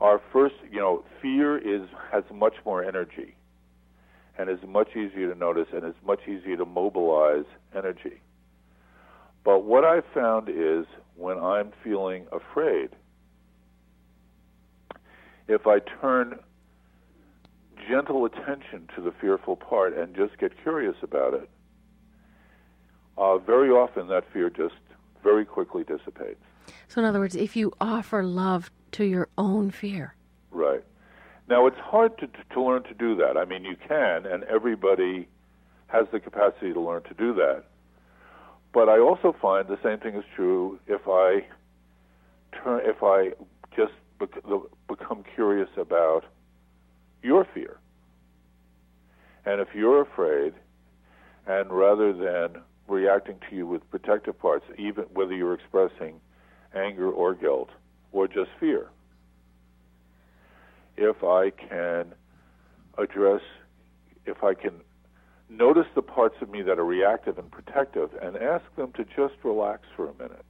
our 0.00 0.20
first, 0.32 0.54
you 0.70 0.78
know, 0.78 1.04
fear 1.20 1.58
is 1.58 1.88
has 2.12 2.22
much 2.32 2.54
more 2.64 2.84
energy, 2.84 3.34
and 4.38 4.48
is 4.48 4.58
much 4.66 4.90
easier 4.90 5.32
to 5.32 5.38
notice, 5.38 5.66
and 5.72 5.84
is 5.84 5.96
much 6.06 6.20
easier 6.28 6.56
to 6.56 6.64
mobilize 6.64 7.46
energy. 7.76 8.20
But 9.48 9.64
what 9.64 9.82
I've 9.82 10.04
found 10.12 10.50
is 10.50 10.84
when 11.16 11.38
I'm 11.38 11.72
feeling 11.82 12.26
afraid, 12.32 12.90
if 15.46 15.66
I 15.66 15.78
turn 16.02 16.38
gentle 17.88 18.26
attention 18.26 18.90
to 18.94 19.00
the 19.00 19.10
fearful 19.10 19.56
part 19.56 19.96
and 19.96 20.14
just 20.14 20.36
get 20.36 20.52
curious 20.62 20.96
about 21.00 21.32
it, 21.32 21.48
uh, 23.16 23.38
very 23.38 23.70
often 23.70 24.08
that 24.08 24.24
fear 24.34 24.50
just 24.50 24.74
very 25.24 25.46
quickly 25.46 25.82
dissipates. 25.82 26.44
So, 26.88 27.00
in 27.00 27.06
other 27.06 27.18
words, 27.20 27.34
if 27.34 27.56
you 27.56 27.72
offer 27.80 28.22
love 28.22 28.70
to 28.92 29.04
your 29.04 29.30
own 29.38 29.70
fear. 29.70 30.14
Right. 30.50 30.84
Now, 31.48 31.66
it's 31.66 31.80
hard 31.80 32.18
to, 32.18 32.28
to 32.52 32.62
learn 32.62 32.82
to 32.82 32.92
do 32.92 33.16
that. 33.16 33.38
I 33.38 33.46
mean, 33.46 33.64
you 33.64 33.76
can, 33.76 34.26
and 34.26 34.44
everybody 34.44 35.26
has 35.86 36.06
the 36.12 36.20
capacity 36.20 36.74
to 36.74 36.80
learn 36.80 37.02
to 37.04 37.14
do 37.14 37.32
that. 37.36 37.64
But 38.72 38.88
I 38.88 38.98
also 38.98 39.34
find 39.40 39.66
the 39.66 39.78
same 39.82 39.98
thing 39.98 40.14
is 40.14 40.24
true 40.36 40.78
if 40.86 41.02
I 41.08 41.46
turn, 42.62 42.82
if 42.84 43.02
I 43.02 43.30
just 43.74 43.92
bec- 44.18 44.42
become 44.88 45.24
curious 45.34 45.70
about 45.76 46.24
your 47.22 47.46
fear. 47.54 47.78
And 49.44 49.60
if 49.60 49.68
you're 49.74 50.02
afraid, 50.02 50.52
and 51.46 51.70
rather 51.70 52.12
than 52.12 52.62
reacting 52.86 53.36
to 53.48 53.56
you 53.56 53.66
with 53.66 53.88
protective 53.90 54.38
parts, 54.38 54.64
even 54.76 55.04
whether 55.14 55.34
you're 55.34 55.54
expressing 55.54 56.20
anger 56.74 57.10
or 57.10 57.34
guilt 57.34 57.70
or 58.12 58.28
just 58.28 58.50
fear, 58.60 58.88
if 60.96 61.22
I 61.22 61.50
can 61.50 62.14
address, 62.98 63.40
if 64.26 64.42
I 64.42 64.54
can 64.54 64.80
notice 65.48 65.86
the 65.94 66.02
parts 66.02 66.36
of 66.40 66.50
me 66.50 66.62
that 66.62 66.78
are 66.78 66.84
reactive 66.84 67.38
and 67.38 67.50
protective 67.50 68.10
and 68.20 68.36
ask 68.36 68.64
them 68.76 68.92
to 68.92 69.04
just 69.04 69.34
relax 69.44 69.82
for 69.96 70.08
a 70.08 70.14
minute 70.14 70.44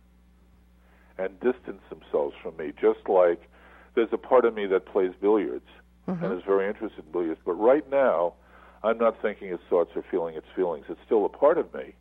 and 1.18 1.38
distance 1.40 1.82
themselves 1.88 2.34
from 2.42 2.56
me, 2.56 2.72
just 2.80 3.08
like 3.08 3.48
there's 3.94 4.12
a 4.12 4.18
part 4.18 4.44
of 4.44 4.54
me 4.54 4.66
that 4.66 4.86
plays 4.86 5.12
billiards 5.20 5.66
mm-hmm. 6.08 6.24
and 6.24 6.32
is 6.36 6.44
very 6.44 6.68
interested 6.68 7.04
in 7.04 7.12
billiards. 7.12 7.40
But 7.44 7.54
right 7.54 7.88
now, 7.90 8.34
I'm 8.82 8.98
not 8.98 9.20
thinking 9.20 9.48
its 9.48 9.62
thoughts 9.68 9.90
or 9.96 10.04
feeling 10.10 10.36
its 10.36 10.46
feelings. 10.54 10.86
It's 10.88 11.00
still 11.04 11.24
a 11.24 11.28
part 11.28 11.58
of 11.58 11.72
me. 11.74 11.94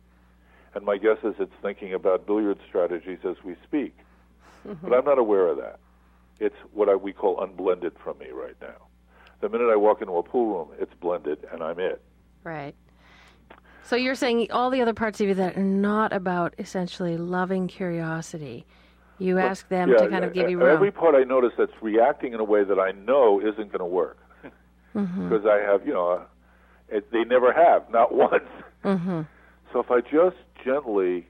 And 0.74 0.84
my 0.84 0.96
guess 0.96 1.18
is 1.24 1.34
it's 1.38 1.52
thinking 1.62 1.94
about 1.94 2.26
billiard 2.26 2.58
strategies 2.68 3.18
as 3.24 3.36
we 3.44 3.56
speak. 3.64 3.96
Mm-hmm. 4.66 4.88
But 4.88 4.96
I'm 4.96 5.04
not 5.04 5.18
aware 5.18 5.48
of 5.48 5.56
that. 5.58 5.80
It's 6.38 6.54
what 6.72 6.88
I, 6.88 6.94
we 6.94 7.12
call 7.12 7.42
unblended 7.42 7.94
from 8.02 8.18
me 8.18 8.28
right 8.30 8.54
now. 8.60 8.86
The 9.40 9.48
minute 9.48 9.70
I 9.72 9.76
walk 9.76 10.00
into 10.00 10.12
a 10.14 10.22
pool 10.22 10.54
room, 10.54 10.68
it's 10.78 10.92
blended 11.00 11.44
and 11.52 11.62
I'm 11.62 11.78
it. 11.80 12.00
Right. 12.44 12.74
So 13.84 13.96
you're 13.96 14.14
saying 14.14 14.48
all 14.50 14.70
the 14.70 14.82
other 14.82 14.92
parts 14.92 15.20
of 15.20 15.28
you 15.28 15.34
that 15.34 15.56
are 15.56 15.62
not 15.62 16.12
about 16.12 16.54
essentially 16.58 17.16
loving 17.16 17.68
curiosity, 17.68 18.66
you 19.18 19.38
ask 19.38 19.68
them 19.68 19.90
yeah, 19.90 19.96
to 19.96 20.08
kind 20.08 20.24
of 20.24 20.32
give 20.32 20.50
you 20.50 20.58
room. 20.58 20.68
Every 20.68 20.92
part 20.92 21.14
I 21.14 21.24
notice 21.24 21.52
that's 21.56 21.72
reacting 21.80 22.34
in 22.34 22.40
a 22.40 22.44
way 22.44 22.64
that 22.64 22.78
I 22.78 22.92
know 22.92 23.40
isn't 23.40 23.72
going 23.72 23.78
to 23.78 23.86
work, 23.86 24.18
mm-hmm. 24.94 25.28
because 25.28 25.46
I 25.46 25.56
have, 25.56 25.86
you 25.86 25.92
know, 25.92 26.22
it, 26.88 27.10
they 27.10 27.24
never 27.24 27.52
have, 27.52 27.90
not 27.90 28.14
once. 28.14 28.44
Mm-hmm. 28.84 29.22
So 29.72 29.80
if 29.80 29.90
I 29.90 30.00
just 30.00 30.36
gently 30.64 31.26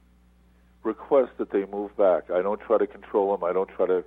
request 0.83 1.33
that 1.39 1.51
they 1.51 1.65
move 1.67 1.97
back, 1.97 2.31
I 2.31 2.43
don't 2.43 2.61
try 2.61 2.79
to 2.79 2.87
control 2.87 3.37
them. 3.37 3.49
I 3.49 3.53
don't 3.53 3.71
try 3.71 3.87
to 3.87 4.05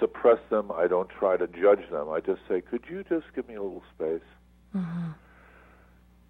suppress 0.00 0.38
them. 0.50 0.72
I 0.72 0.86
don't 0.86 1.08
try 1.08 1.36
to 1.36 1.46
judge 1.46 1.88
them. 1.90 2.10
I 2.10 2.20
just 2.20 2.40
say, 2.48 2.60
"Could 2.60 2.84
you 2.88 3.04
just 3.04 3.26
give 3.34 3.46
me 3.48 3.54
a 3.54 3.62
little 3.62 3.82
space?" 3.94 4.26
Mm-hmm 4.74 5.10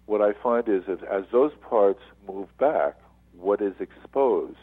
what 0.05 0.21
I 0.21 0.33
find 0.33 0.67
is 0.67 0.83
that 0.87 1.03
as 1.03 1.23
those 1.31 1.51
parts 1.61 2.01
move 2.27 2.55
back, 2.57 2.97
what 3.37 3.61
is 3.61 3.73
exposed 3.79 4.57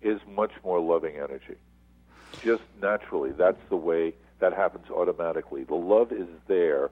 is 0.00 0.20
much 0.28 0.52
more 0.64 0.80
loving 0.80 1.16
energy. 1.16 1.56
Just 2.42 2.62
naturally, 2.80 3.30
that's 3.32 3.60
the 3.68 3.76
way 3.76 4.14
that 4.40 4.52
happens 4.52 4.90
automatically. 4.90 5.64
The 5.64 5.74
love 5.74 6.12
is 6.12 6.26
there 6.48 6.90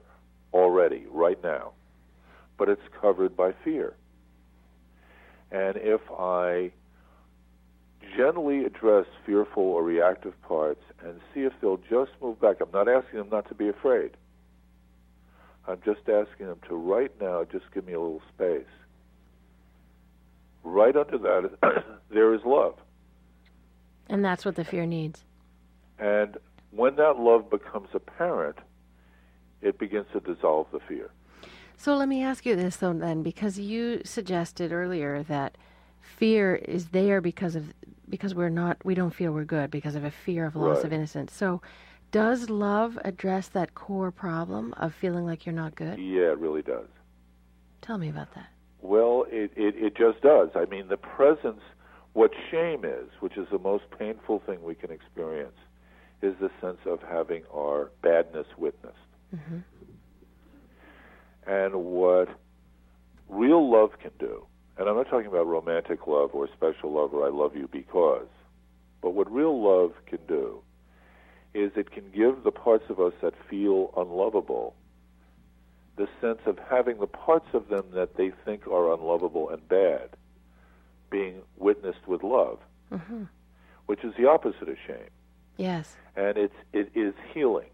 already, 0.53 1.05
right 1.09 1.41
now, 1.43 1.71
but 2.57 2.69
it's 2.69 2.81
covered 2.99 3.35
by 3.35 3.53
fear. 3.63 3.93
And 5.51 5.75
if 5.77 6.01
I 6.17 6.71
gently 8.15 8.65
address 8.65 9.05
fearful 9.25 9.63
or 9.63 9.83
reactive 9.83 10.39
parts 10.43 10.83
and 11.03 11.19
see 11.33 11.41
if 11.41 11.53
they'll 11.61 11.81
just 11.89 12.11
move 12.21 12.39
back, 12.39 12.57
I'm 12.61 12.71
not 12.71 12.87
asking 12.87 13.19
them 13.19 13.29
not 13.29 13.47
to 13.49 13.55
be 13.55 13.67
afraid. 13.67 14.11
I'm 15.67 15.79
just 15.85 16.01
asking 16.09 16.47
them 16.47 16.59
to 16.67 16.75
right 16.75 17.11
now 17.21 17.43
just 17.51 17.65
give 17.73 17.85
me 17.85 17.93
a 17.93 17.99
little 17.99 18.21
space. 18.33 18.65
Right 20.63 20.95
under 20.95 21.17
that, 21.17 21.85
there 22.09 22.33
is 22.33 22.41
love. 22.45 22.75
And 24.09 24.23
that's 24.23 24.43
what 24.45 24.55
the 24.55 24.63
fear 24.65 24.85
needs. 24.85 25.23
And 25.99 26.37
when 26.71 26.95
that 26.97 27.17
love 27.19 27.49
becomes 27.49 27.89
apparent, 27.93 28.57
it 29.61 29.77
begins 29.77 30.07
to 30.13 30.19
dissolve 30.19 30.67
the 30.71 30.79
fear. 30.87 31.11
So 31.77 31.95
let 31.95 32.09
me 32.09 32.23
ask 32.23 32.45
you 32.45 32.55
this 32.55 32.75
though 32.77 32.93
then 32.93 33.23
because 33.23 33.57
you 33.57 34.01
suggested 34.03 34.71
earlier 34.71 35.23
that 35.23 35.57
fear 36.01 36.55
is 36.55 36.87
there 36.89 37.21
because 37.21 37.55
of 37.55 37.73
because 38.09 38.35
we're 38.35 38.49
not 38.49 38.77
we 38.83 38.93
don't 38.93 39.13
feel 39.13 39.31
we're 39.31 39.45
good 39.45 39.71
because 39.71 39.95
of 39.95 40.03
a 40.03 40.11
fear 40.11 40.45
of 40.45 40.55
loss 40.55 40.77
Right. 40.77 40.85
of 40.85 40.93
innocence. 40.93 41.33
So 41.33 41.61
does 42.11 42.49
love 42.49 42.99
address 43.03 43.47
that 43.49 43.73
core 43.73 44.11
problem 44.11 44.73
of 44.77 44.93
feeling 44.93 45.25
like 45.25 45.45
you're 45.45 45.55
not 45.55 45.75
good? 45.75 45.97
Yeah, 45.99 46.31
it 46.31 46.39
really 46.39 46.61
does. 46.61 46.87
Tell 47.81 47.97
me 47.97 48.09
about 48.09 48.33
that. 48.35 48.47
Well, 48.81 49.25
it, 49.29 49.51
it, 49.55 49.75
it 49.75 49.95
just 49.95 50.21
does. 50.21 50.49
I 50.55 50.65
mean, 50.65 50.87
the 50.87 50.97
presence, 50.97 51.61
what 52.13 52.31
shame 52.49 52.83
is, 52.83 53.09
which 53.19 53.37
is 53.37 53.47
the 53.51 53.59
most 53.59 53.85
painful 53.97 54.41
thing 54.45 54.63
we 54.63 54.75
can 54.75 54.91
experience, 54.91 55.57
is 56.21 56.35
the 56.39 56.51
sense 56.59 56.79
of 56.85 56.99
having 57.01 57.43
our 57.53 57.91
badness 58.01 58.47
witnessed. 58.57 58.95
Mm-hmm. 59.35 59.59
And 61.47 61.75
what 61.75 62.29
real 63.29 63.71
love 63.71 63.91
can 64.01 64.11
do, 64.19 64.45
and 64.77 64.87
I'm 64.87 64.95
not 64.95 65.09
talking 65.09 65.27
about 65.27 65.47
romantic 65.47 66.05
love 66.07 66.31
or 66.33 66.47
special 66.55 66.91
love 66.91 67.13
or 67.13 67.25
I 67.25 67.29
love 67.29 67.55
you 67.55 67.67
because, 67.71 68.27
but 69.01 69.11
what 69.11 69.31
real 69.31 69.63
love 69.63 69.93
can 70.05 70.19
do 70.27 70.61
is 71.53 71.71
it 71.75 71.91
can 71.91 72.09
give 72.15 72.43
the 72.43 72.51
parts 72.51 72.85
of 72.89 72.99
us 72.99 73.13
that 73.21 73.33
feel 73.49 73.93
unlovable 73.97 74.75
the 75.97 76.07
sense 76.19 76.39
of 76.45 76.57
having 76.69 76.99
the 76.99 77.07
parts 77.07 77.47
of 77.53 77.67
them 77.67 77.85
that 77.93 78.15
they 78.15 78.31
think 78.45 78.65
are 78.67 78.93
unlovable 78.93 79.49
and 79.49 79.67
bad 79.67 80.09
being 81.09 81.41
witnessed 81.57 82.07
with 82.07 82.23
love, 82.23 82.59
hmm 82.91 83.23
which 83.87 84.05
is 84.05 84.13
the 84.17 84.25
opposite 84.25 84.69
of 84.69 84.77
shame. 84.87 85.09
Yes. 85.57 85.97
And 86.15 86.37
it's, 86.37 86.53
it 86.71 86.91
is 86.95 87.13
healing. 87.33 87.71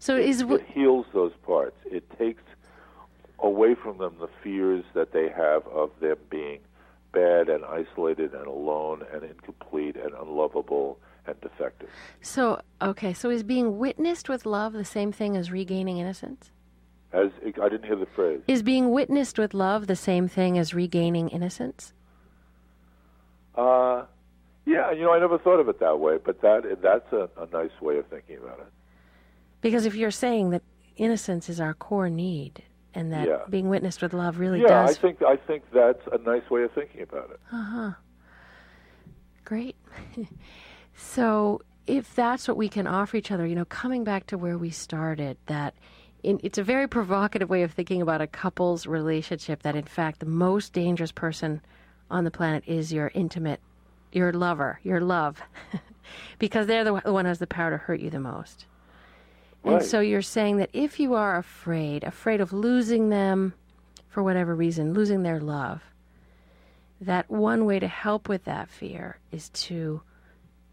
So 0.00 0.16
it, 0.16 0.26
is 0.26 0.42
it 0.42 0.66
heals 0.66 1.06
those 1.14 1.32
parts. 1.46 1.76
It 1.86 2.04
takes 2.18 2.42
away 3.38 3.74
from 3.74 3.96
them 3.96 4.16
the 4.20 4.28
fears 4.42 4.84
that 4.92 5.12
they 5.12 5.30
have 5.30 5.66
of 5.68 5.90
them 6.00 6.18
being 6.28 6.60
bad 7.12 7.48
and 7.48 7.64
isolated 7.64 8.34
and 8.34 8.46
alone 8.46 9.02
and 9.12 9.22
incomplete 9.22 9.96
and 9.96 10.12
unlovable 10.12 10.98
and 11.28 11.40
defective. 11.40 11.88
so 12.22 12.60
okay, 12.82 13.12
so 13.12 13.30
is 13.30 13.42
being 13.42 13.78
witnessed 13.78 14.28
with 14.28 14.46
love 14.46 14.72
the 14.72 14.84
same 14.84 15.12
thing 15.12 15.36
as 15.36 15.50
regaining 15.50 15.98
innocence? 15.98 16.50
As 17.12 17.28
I 17.44 17.68
didn't 17.68 17.84
hear 17.84 17.96
the 17.96 18.06
phrase. 18.14 18.40
Is 18.48 18.62
being 18.62 18.90
witnessed 18.90 19.38
with 19.38 19.54
love 19.54 19.86
the 19.86 19.96
same 19.96 20.28
thing 20.28 20.58
as 20.58 20.74
regaining 20.74 21.28
innocence? 21.30 21.92
Uh, 23.54 24.04
yeah, 24.66 24.92
you 24.92 25.02
know, 25.02 25.12
I 25.12 25.18
never 25.18 25.38
thought 25.38 25.60
of 25.60 25.68
it 25.68 25.80
that 25.80 25.98
way, 26.00 26.18
but 26.22 26.40
that 26.42 26.78
that's 26.82 27.10
a, 27.12 27.28
a 27.38 27.46
nice 27.46 27.70
way 27.80 27.98
of 27.98 28.06
thinking 28.08 28.38
about 28.38 28.60
it. 28.60 28.66
Because 29.60 29.86
if 29.86 29.94
you're 29.94 30.10
saying 30.10 30.50
that 30.50 30.62
innocence 30.96 31.48
is 31.48 31.60
our 31.60 31.74
core 31.74 32.10
need 32.10 32.62
and 32.94 33.12
that 33.12 33.26
Yeah. 33.26 33.38
being 33.48 33.68
witnessed 33.68 34.02
with 34.02 34.12
love 34.12 34.38
really 34.38 34.60
yeah, 34.60 34.86
does 34.86 34.96
I 34.96 35.00
think 35.00 35.22
I 35.22 35.36
think 35.36 35.64
that's 35.72 36.02
a 36.12 36.18
nice 36.18 36.48
way 36.50 36.62
of 36.62 36.72
thinking 36.72 37.02
about 37.02 37.30
it. 37.30 37.40
Uh-huh. 37.52 37.92
Great. 39.44 39.76
so, 40.98 41.62
if 41.86 42.12
that's 42.16 42.48
what 42.48 42.56
we 42.56 42.68
can 42.68 42.88
offer 42.88 43.16
each 43.16 43.30
other, 43.30 43.46
you 43.46 43.54
know, 43.54 43.64
coming 43.64 44.02
back 44.02 44.26
to 44.26 44.36
where 44.36 44.58
we 44.58 44.70
started, 44.70 45.36
that 45.46 45.74
in, 46.24 46.40
it's 46.42 46.58
a 46.58 46.64
very 46.64 46.88
provocative 46.88 47.48
way 47.48 47.62
of 47.62 47.72
thinking 47.72 48.02
about 48.02 48.20
a 48.20 48.26
couple's 48.26 48.84
relationship. 48.84 49.62
That 49.62 49.76
in 49.76 49.84
fact, 49.84 50.18
the 50.18 50.26
most 50.26 50.72
dangerous 50.72 51.12
person 51.12 51.60
on 52.10 52.24
the 52.24 52.32
planet 52.32 52.64
is 52.66 52.92
your 52.92 53.12
intimate, 53.14 53.60
your 54.12 54.32
lover, 54.32 54.80
your 54.82 55.00
love, 55.00 55.40
because 56.40 56.66
they're 56.66 56.82
the 56.82 56.92
one 56.92 57.02
the 57.04 57.12
one 57.12 57.24
who 57.26 57.28
has 57.28 57.38
the 57.38 57.46
power 57.46 57.70
to 57.70 57.76
hurt 57.76 58.00
you 58.00 58.10
the 58.10 58.18
most. 58.18 58.66
And 59.64 59.82
so 59.82 60.00
you're 60.00 60.22
saying 60.22 60.56
that 60.56 60.70
if 60.72 60.98
you 60.98 61.14
are 61.14 61.36
afraid, 61.36 62.02
afraid 62.02 62.40
of 62.40 62.52
losing 62.52 63.10
them 63.10 63.54
for 64.08 64.22
whatever 64.22 64.54
reason, 64.54 64.94
losing 64.94 65.22
their 65.22 65.40
love, 65.40 65.82
that 67.00 67.30
one 67.30 67.66
way 67.66 67.78
to 67.78 67.86
help 67.86 68.28
with 68.28 68.44
that 68.44 68.68
fear 68.68 69.18
is 69.30 69.50
to 69.50 70.00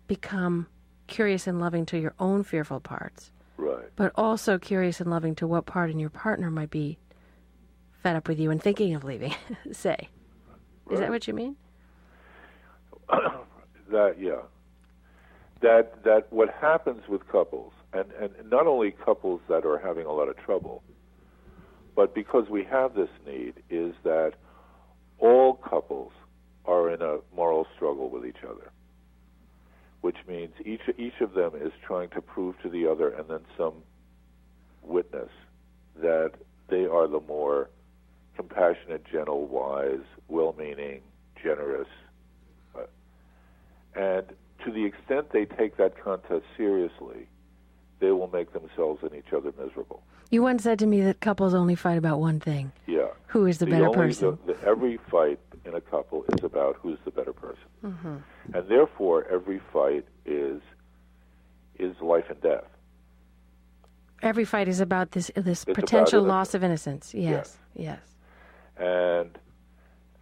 become 0.08 0.68
curious 1.08 1.48
and 1.48 1.60
loving 1.60 1.86
to 1.88 2.00
your 2.00 2.14
own 2.20 2.44
fearful 2.44 2.80
parts, 2.80 3.32
Right. 3.58 3.86
but 3.96 4.12
also 4.16 4.58
curious 4.58 5.00
and 5.00 5.10
loving 5.10 5.36
to 5.36 5.48
what 5.48 5.66
part 5.66 5.90
in 5.90 6.00
your 6.00 6.10
partner 6.10 6.50
might 6.50 6.70
be 6.72 6.98
fed 8.02 8.16
up 8.16 8.28
with 8.28 8.40
you 8.40 8.52
and 8.52 8.62
thinking 8.62 8.96
of 8.96 9.04
leaving, 9.04 9.34
say. 9.72 10.10
Is 10.92 11.00
that 11.00 11.10
what 11.10 11.28
you 11.28 11.34
mean? 11.34 11.56
that 13.90 14.16
yeah. 14.20 14.42
That 15.62 16.04
that 16.04 16.32
what 16.32 16.50
happens 16.54 17.08
with 17.08 17.28
couples, 17.28 17.74
and 17.94 18.12
and 18.12 18.32
not 18.50 18.68
only 18.68 18.92
couples 18.92 19.42
that 19.48 19.66
are 19.66 19.80
having 19.80 20.06
a 20.06 20.12
lot 20.12 20.28
of 20.28 20.38
trouble, 20.38 20.84
but 21.96 22.14
because 22.14 22.50
we 22.50 22.64
have 22.66 22.94
this 22.94 23.10
need, 23.26 23.64
is 23.70 23.96
that 24.04 24.34
all 25.18 25.54
couples 25.56 26.12
are 26.66 26.90
in 26.92 27.02
a 27.02 27.18
moral 27.36 27.66
struggle 27.76 28.10
with 28.10 28.26
each 28.26 28.44
other. 28.44 28.70
Which 30.06 30.18
means 30.28 30.54
each 30.64 30.82
each 31.00 31.20
of 31.20 31.34
them 31.34 31.54
is 31.56 31.72
trying 31.84 32.10
to 32.10 32.22
prove 32.22 32.62
to 32.62 32.70
the 32.70 32.86
other, 32.86 33.10
and 33.10 33.28
then 33.28 33.40
some 33.58 33.74
witness 34.84 35.32
that 36.00 36.34
they 36.70 36.86
are 36.86 37.08
the 37.08 37.22
more 37.22 37.72
compassionate, 38.36 39.04
gentle, 39.12 39.48
wise, 39.48 40.06
well-meaning, 40.28 41.02
generous, 41.42 41.88
uh, 42.76 42.82
and 43.96 44.28
to 44.64 44.72
the 44.72 44.86
extent 44.86 45.32
they 45.34 45.46
take 45.46 45.76
that 45.78 46.00
contest 46.00 46.46
seriously, 46.56 47.28
they 48.00 48.12
will 48.12 48.30
make 48.32 48.54
themselves 48.54 49.02
and 49.02 49.16
each 49.16 49.34
other 49.36 49.52
miserable. 49.58 50.04
You 50.32 50.42
once 50.42 50.64
said 50.64 50.80
to 50.80 50.86
me 50.86 51.02
that 51.02 51.20
couples 51.22 51.54
only 51.54 51.76
fight 51.76 51.98
about 51.98 52.20
one 52.20 52.40
thing 52.40 52.72
Yeah. 52.88 53.08
who 53.28 53.46
is 53.46 53.60
the, 53.60 53.66
the 53.66 53.72
better 53.72 53.86
only, 53.86 53.98
person. 53.98 54.38
The, 54.46 54.54
the, 54.54 54.68
every 54.68 54.98
fight 55.10 55.40
in 55.66 55.76
a 55.76 55.82
couple 55.82 56.26
is 56.34 56.44
about 56.44 56.78
who's 56.82 56.98
the 57.06 57.12
better 57.12 57.34
person, 57.34 57.64
hmm 57.82 58.16
and 58.54 58.68
therefore 58.70 59.26
every 59.32 59.60
fight 59.74 60.06
is 60.26 60.62
is 61.80 61.96
life 62.02 62.26
and 62.30 62.40
death. 62.42 62.66
Every 64.22 64.46
fight 64.46 64.68
is 64.68 64.80
about 64.80 65.12
this 65.12 65.32
this 65.36 65.64
about 65.64 65.76
potential 65.76 66.22
loss 66.22 66.54
of 66.54 66.64
innocence. 66.64 67.14
Yes, 67.14 67.58
yes. 67.76 68.00
and 68.78 69.38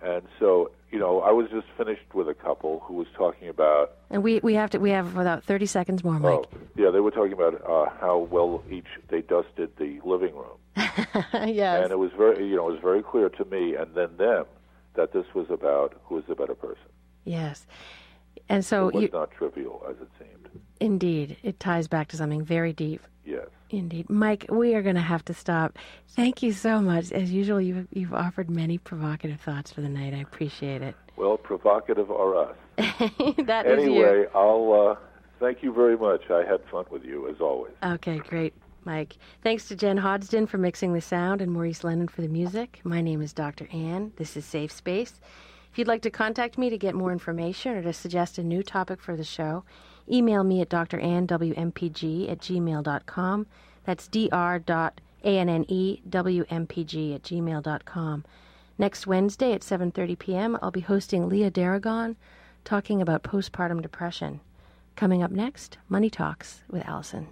and 0.04 0.24
so 0.40 0.72
you 0.92 1.00
know 1.00 1.22
I 1.22 1.32
was 1.32 1.50
just 1.50 1.68
finished 1.78 2.14
with 2.14 2.28
a 2.28 2.34
couple 2.34 2.82
who 2.86 2.96
was 2.96 3.08
talking 3.16 3.48
about 3.50 3.94
And 4.10 4.24
we, 4.24 4.40
we 4.42 4.54
have 4.56 4.70
to 4.72 4.78
we 4.80 4.92
have 4.92 5.18
about 5.18 5.44
thirty 5.44 5.66
seconds 5.66 6.04
more, 6.04 6.20
Mike. 6.20 6.34
oh 6.34 6.48
yeah 6.76 6.92
they 6.92 7.00
were 7.00 7.12
talking 7.12 7.34
about 7.34 7.56
uh, 7.68 7.90
how 8.00 8.18
well 8.20 8.64
each 8.70 8.88
they 9.10 9.22
dusted 9.22 9.72
the 9.78 10.00
living 10.04 10.36
room 10.36 10.58
yes. 11.34 11.84
and 11.84 11.92
it 11.92 12.00
was 12.00 12.12
very 12.18 12.48
you 12.48 12.56
know 12.56 12.68
it 12.70 12.74
was 12.74 12.82
very 12.82 13.02
clear 13.04 13.30
to 13.30 13.46
me 13.46 13.76
and 13.76 13.94
then 13.96 14.16
them 14.18 14.46
that 14.96 15.14
this 15.14 15.26
was 15.34 15.48
about 15.50 16.00
who 16.06 16.18
is 16.18 16.24
the 16.28 16.36
better 16.36 16.56
person. 16.56 16.86
Yes. 17.26 17.66
And 18.50 18.64
so, 18.66 18.90
it 18.90 18.94
was 18.96 19.02
you, 19.04 19.10
not 19.14 19.32
trivial 19.32 19.84
as 19.90 19.96
it 20.02 20.10
seemed. 20.20 20.50
indeed, 20.80 21.38
it 21.44 21.60
ties 21.60 21.88
back 21.88 22.10
to 22.10 22.18
something 22.18 22.44
very 22.44 22.74
deep. 22.74 23.02
Yes. 23.26 23.48
Indeed. 23.74 24.08
Mike, 24.08 24.46
we 24.50 24.76
are 24.76 24.84
going 24.84 24.96
to 24.96 25.02
have 25.02 25.26
to 25.26 25.34
stop. 25.34 25.80
Thank 26.10 26.44
you 26.44 26.54
so 26.54 26.80
much. 26.80 27.12
As 27.12 27.32
usual, 27.32 27.60
you've, 27.60 27.88
you've 27.92 28.14
offered 28.14 28.50
many 28.50 28.78
provocative 28.78 29.42
thoughts 29.42 29.72
for 29.72 29.82
the 29.82 29.90
night. 29.90 30.14
I 30.14 30.18
appreciate 30.18 30.84
it. 30.84 30.96
Well, 31.18 31.38
provocative 31.38 32.12
are 32.12 32.36
us. 32.36 32.56
that 32.78 33.66
is 33.66 33.84
you. 33.84 34.06
Anyway, 34.06 34.26
I'll 34.36 34.92
uh, 34.92 34.96
thank 35.40 35.64
you 35.64 35.74
very 35.74 35.98
much. 35.98 36.30
I 36.30 36.44
had 36.44 36.62
fun 36.72 36.86
with 36.92 37.04
you 37.04 37.28
as 37.30 37.42
always. 37.42 37.74
Okay, 37.84 38.20
great, 38.20 38.54
Mike. 38.86 39.18
Thanks 39.42 39.68
to 39.70 39.76
Jen 39.76 39.98
Hodgson 39.98 40.46
for 40.46 40.60
mixing 40.60 40.94
the 40.94 41.02
sound 41.02 41.42
and 41.42 41.52
Maurice 41.52 41.84
Lennon 41.84 42.08
for 42.08 42.22
the 42.22 42.28
music. 42.28 42.80
My 42.84 43.02
name 43.02 43.24
is 43.24 43.34
Dr. 43.34 43.68
Ann. 43.72 44.12
This 44.18 44.38
is 44.38 44.46
Safe 44.46 44.72
Space. 44.72 45.20
If 45.72 45.80
you'd 45.80 45.88
like 45.88 46.04
to 46.04 46.12
contact 46.12 46.60
me 46.60 46.70
to 46.70 46.78
get 46.78 46.94
more 46.94 47.12
information 47.12 47.76
or 47.76 47.82
to 47.82 47.94
suggest 47.94 48.38
a 48.38 48.44
new 48.44 48.62
topic 48.62 49.02
for 49.02 49.16
the 49.16 49.24
show, 49.24 49.64
email 50.12 50.44
me 50.44 50.62
at 50.62 50.70
drannwmpg 50.70 52.32
at 52.32 52.40
gmail.com. 52.40 53.48
That's 53.86 54.08
dr.annewmpg 54.08 54.96
at 57.16 57.24
gmail.com. 57.24 58.26
Next 58.78 59.06
Wednesday 59.08 59.54
at 59.54 59.62
7.30 59.62 60.20
p.m., 60.20 60.58
I'll 60.62 60.72
be 60.72 60.82
hosting 60.82 61.30
Leah 61.30 61.52
Daragon 61.52 62.16
talking 62.64 63.02
about 63.02 63.24
postpartum 63.24 63.82
depression. 63.82 64.40
Coming 64.96 65.22
up 65.24 65.32
next, 65.32 65.78
Money 65.90 66.10
Talks 66.10 66.64
with 66.70 66.88
Allison. 66.88 67.28